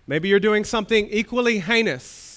[0.06, 2.32] Maybe you're doing something equally heinous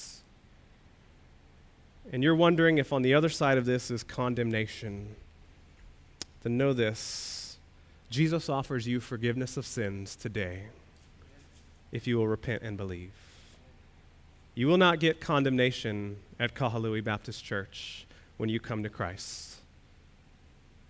[2.11, 5.15] and you're wondering if on the other side of this is condemnation,
[6.43, 7.57] then know this
[8.09, 10.63] Jesus offers you forgiveness of sins today
[11.91, 13.11] if you will repent and believe.
[14.57, 19.55] You will not get condemnation at Kahului Baptist Church when you come to Christ.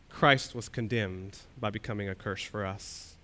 [0.07, 3.15] Christ was condemned by becoming a curse for us.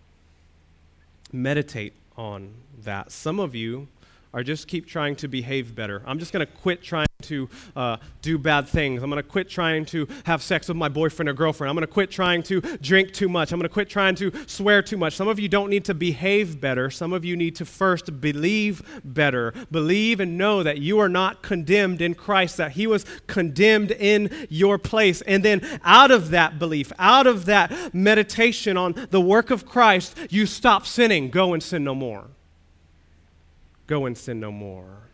[1.31, 3.11] Meditate on that.
[3.11, 3.87] Some of you
[4.33, 6.01] are just keep trying to behave better.
[6.07, 9.01] I'm just going to quit trying to uh, do bad things.
[9.01, 11.69] I'm going to quit trying to have sex with my boyfriend or girlfriend.
[11.69, 13.51] I'm going to quit trying to drink too much.
[13.51, 15.15] I'm going to quit trying to swear too much.
[15.15, 16.89] Some of you don't need to behave better.
[16.89, 19.53] Some of you need to first believe better.
[19.71, 24.47] Believe and know that you are not condemned in Christ, that He was condemned in
[24.49, 25.21] your place.
[25.21, 30.17] And then out of that belief, out of that meditation on the work of Christ,
[30.29, 31.29] you stop sinning.
[31.29, 32.25] Go and sin no more.
[33.87, 35.10] Go and sin no more.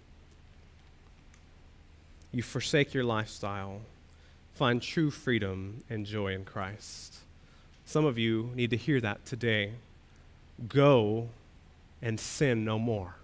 [2.32, 3.82] You forsake your lifestyle,
[4.54, 7.18] find true freedom and joy in Christ.
[7.86, 9.72] Some of you need to hear that today.
[10.68, 11.30] Go
[12.02, 13.16] and sin no more.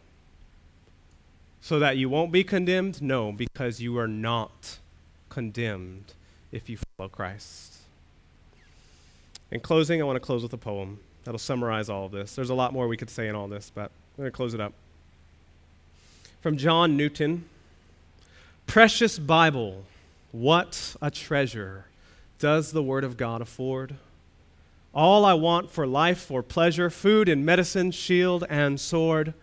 [1.62, 3.02] So that you won't be condemned?
[3.02, 4.80] No, because you are not
[5.30, 6.14] condemned
[6.52, 7.78] if you follow Christ.
[9.52, 12.36] In closing, I want to close with a poem that'll summarize all of this.
[12.36, 14.54] There's a lot more we could say in all this, but I'm going to close
[14.54, 14.74] it up
[16.42, 17.46] from John Newton
[18.68, 19.84] Precious Bible,
[20.32, 21.86] what a treasure
[22.40, 23.96] does the Word of God afford?
[24.94, 29.34] All I want for life, for pleasure, food and medicine, shield and sword.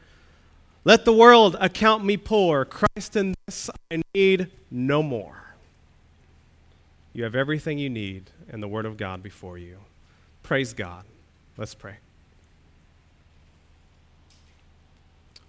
[0.84, 2.64] Let the world account me poor.
[2.64, 5.54] Christ in this I need no more.
[7.12, 9.78] You have everything you need and the Word of God before you.
[10.42, 11.04] Praise God.
[11.56, 11.96] Let's pray.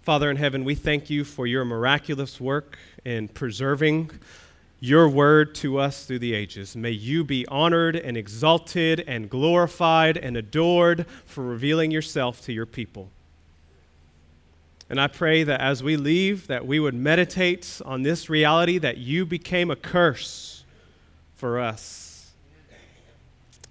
[0.02, 4.10] Father in heaven, we thank you for your miraculous work in preserving
[4.80, 6.74] your word to us through the ages.
[6.74, 12.66] May you be honored and exalted and glorified and adored for revealing yourself to your
[12.66, 13.10] people.
[14.90, 18.98] And I pray that as we leave that we would meditate on this reality that
[18.98, 20.64] you became a curse
[21.34, 22.32] for us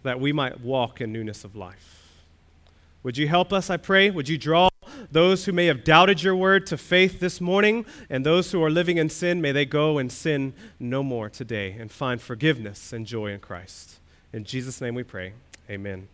[0.03, 2.09] that we might walk in newness of life.
[3.03, 4.09] Would you help us, I pray?
[4.09, 4.70] Would you draw
[5.11, 8.69] those who may have doubted your word to faith this morning, and those who are
[8.69, 13.05] living in sin, may they go and sin no more today and find forgiveness and
[13.05, 13.99] joy in Christ.
[14.33, 15.33] In Jesus' name we pray.
[15.69, 16.07] Amen.